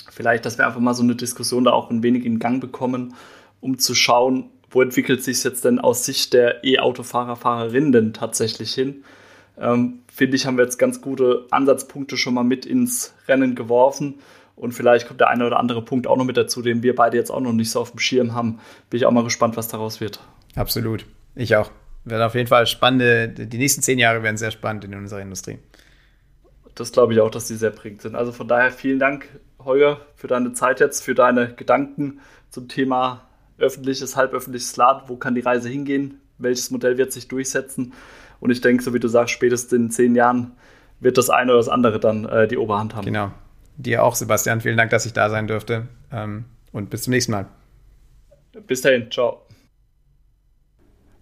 Vielleicht, 0.09 0.47
dass 0.47 0.57
wir 0.57 0.67
einfach 0.67 0.81
mal 0.81 0.95
so 0.95 1.03
eine 1.03 1.17
Diskussion 1.17 1.65
da 1.65 1.73
auch 1.73 1.91
ein 1.91 2.03
wenig 2.03 2.25
in 2.25 2.39
Gang 2.39 2.61
bekommen, 2.61 3.15
um 3.61 3.79
zu 3.79 3.95
schauen, 3.95 4.49
wo 4.71 4.83
entwickelt 4.83 5.23
sich 5.23 5.39
es 5.39 5.43
jetzt 5.43 5.65
denn 5.65 5.79
aus 5.79 6.05
Sicht 6.05 6.33
der 6.33 6.65
E-Autofahrer, 6.65 7.37
Fahrerinnen 7.37 8.13
tatsächlich 8.13 8.73
hin? 8.73 9.05
Ähm, 9.59 10.01
Finde 10.07 10.37
ich, 10.37 10.47
haben 10.47 10.57
wir 10.57 10.65
jetzt 10.65 10.79
ganz 10.79 11.01
gute 11.01 11.47
Ansatzpunkte 11.51 12.17
schon 12.17 12.35
mal 12.35 12.45
mit 12.45 12.65
ins 12.65 13.15
Rennen 13.27 13.55
geworfen. 13.55 14.15
Und 14.57 14.73
vielleicht 14.73 15.07
kommt 15.07 15.21
der 15.21 15.29
eine 15.29 15.47
oder 15.47 15.59
andere 15.59 15.83
Punkt 15.83 16.07
auch 16.07 16.17
noch 16.17 16.25
mit 16.25 16.37
dazu, 16.37 16.63
den 16.63 16.83
wir 16.83 16.95
beide 16.95 17.17
jetzt 17.17 17.31
auch 17.31 17.41
noch 17.41 17.53
nicht 17.53 17.71
so 17.71 17.81
auf 17.81 17.91
dem 17.91 17.99
Schirm 17.99 18.35
haben. 18.35 18.59
Bin 18.89 18.99
ich 18.99 19.07
auch 19.07 19.13
mal 19.13 19.23
gespannt, 19.23 19.57
was 19.57 19.69
daraus 19.69 20.01
wird. 20.01 20.21
Absolut. 20.55 21.05
Ich 21.35 21.55
auch. 21.55 21.71
Wird 22.05 22.23
auf 22.23 22.35
jeden 22.35 22.47
Fall 22.47 22.67
spannende, 22.67 23.29
die 23.29 23.59
nächsten 23.59 23.83
zehn 23.83 23.99
Jahre 23.99 24.23
werden 24.23 24.39
sehr 24.39 24.51
spannend 24.51 24.85
in 24.85 24.95
unserer 24.95 25.21
Industrie. 25.21 25.59
Das 26.75 26.93
glaube 26.93 27.13
ich 27.13 27.21
auch, 27.21 27.31
dass 27.31 27.47
die 27.49 27.55
sehr 27.55 27.71
prägend 27.71 28.03
sind. 28.03 28.15
Also 28.15 28.33
von 28.33 28.49
daher 28.49 28.71
vielen 28.71 28.99
Dank, 28.99 29.29
Holger, 29.63 30.01
für 30.15 30.29
deine 30.29 30.53
Zeit 30.53 30.81
jetzt, 30.81 31.03
für 31.03 31.15
deine 31.15 31.53
Gedanken 31.55 32.21
zum 32.49 32.69
Thema 32.69 33.27
öffentliches, 33.59 34.17
halböffentliches 34.17 34.77
Laden. 34.77 35.09
Wo 35.09 35.17
kann 35.17 35.35
die 35.35 35.41
Reise 35.41 35.69
hingehen? 35.69 36.21
Welches 36.39 36.71
Modell 36.71 36.97
wird 36.97 37.13
sich 37.13 37.29
durchsetzen? 37.29 37.93
Und 38.41 38.51
ich 38.51 38.61
denke, 38.61 38.83
so 38.83 38.95
wie 38.95 39.01
du 39.01 39.09
sagst, 39.09 39.35
spätestens 39.35 39.73
in 39.73 39.91
zehn 39.91 40.15
Jahren 40.15 40.53
wird 41.01 41.19
das 41.19 41.29
eine 41.31 41.53
oder 41.53 41.61
das 41.61 41.69
andere 41.69 41.99
dann 41.99 42.25
äh, 42.27 42.47
die 42.49 42.59
Oberhand 42.59 42.95
haben. 42.95 43.05
Genau. 43.05 43.33
Dir 43.77 44.03
auch, 44.03 44.15
Sebastian. 44.15 44.61
Vielen 44.61 44.77
Dank, 44.77 44.91
dass 44.91 45.07
ich 45.07 45.13
da 45.13 45.31
sein 45.31 45.47
durfte. 45.47 45.89
Ähm, 46.11 46.47
und 46.73 46.91
bis 46.91 47.03
zum 47.03 47.13
nächsten 47.13 47.33
Mal. 47.33 47.47
Bis 48.67 48.81
dahin. 48.81 49.11
Ciao. 49.11 49.43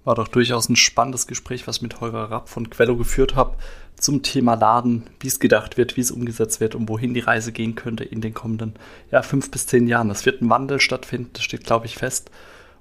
War 0.05 0.15
doch 0.15 0.29
durchaus 0.29 0.69
ein 0.69 0.77
spannendes 0.77 1.27
Gespräch, 1.27 1.67
was 1.67 1.77
ich 1.77 1.83
mit 1.83 2.01
Holger 2.01 2.31
Rapp 2.31 2.49
von 2.49 2.69
Quello 2.69 2.97
geführt 2.97 3.35
habe 3.35 3.57
zum 3.97 4.23
Thema 4.23 4.55
Laden, 4.55 5.05
wie 5.21 5.29
es 5.29 5.41
gedacht 5.41 5.77
wird, 5.77 5.97
wie 5.97 6.03
es 6.03 6.11
umgesetzt 6.11 6.61
wird 6.61 6.75
und 6.75 6.89
wohin 6.89 7.15
die 7.15 7.21
Reise 7.21 7.53
gehen 7.53 7.75
könnte 7.75 8.05
in 8.05 8.21
den 8.21 8.35
kommenden 8.35 8.75
ja, 9.11 9.23
fünf 9.23 9.51
bis 9.51 9.67
zehn 9.67 9.87
Jahren. 9.87 10.11
Es 10.11 10.27
wird 10.27 10.43
ein 10.43 10.51
Wandel 10.51 10.81
stattfinden, 10.81 11.31
das 11.33 11.43
steht, 11.43 11.65
glaube 11.65 11.87
ich, 11.87 11.97
fest. 11.97 12.31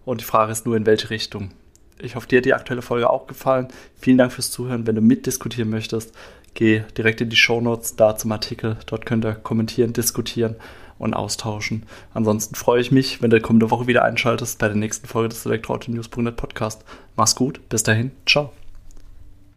Und 0.05 0.21
die 0.21 0.25
Frage 0.25 0.51
ist 0.51 0.65
nur, 0.65 0.75
in 0.75 0.85
welche 0.85 1.09
Richtung. 1.09 1.51
Ich 1.99 2.15
hoffe, 2.15 2.27
dir 2.27 2.39
hat 2.39 2.45
die 2.45 2.53
aktuelle 2.53 2.81
Folge 2.81 3.09
auch 3.09 3.27
gefallen. 3.27 3.69
Vielen 3.95 4.17
Dank 4.17 4.33
fürs 4.33 4.51
Zuhören. 4.51 4.85
Wenn 4.85 4.95
du 4.95 5.01
mitdiskutieren 5.01 5.69
möchtest, 5.69 6.13
geh 6.53 6.83
direkt 6.97 7.21
in 7.21 7.29
die 7.29 7.35
Show 7.35 7.61
Notes 7.61 7.95
da 7.95 8.15
zum 8.15 8.31
Artikel. 8.31 8.77
Dort 8.85 9.05
könnt 9.05 9.25
ihr 9.25 9.35
kommentieren, 9.35 9.93
diskutieren 9.93 10.55
und 10.97 11.13
austauschen. 11.13 11.83
Ansonsten 12.13 12.55
freue 12.55 12.81
ich 12.81 12.91
mich, 12.91 13.21
wenn 13.21 13.29
du 13.29 13.41
kommende 13.41 13.71
Woche 13.71 13.87
wieder 13.87 14.03
einschaltest 14.03 14.59
bei 14.59 14.67
der 14.67 14.77
nächsten 14.77 15.07
Folge 15.07 15.29
des 15.29 15.45
Elektroauto-News.net 15.45 16.35
Podcast. 16.35 16.83
Mach's 17.15 17.35
gut, 17.35 17.67
bis 17.69 17.83
dahin, 17.83 18.11
ciao. 18.25 18.51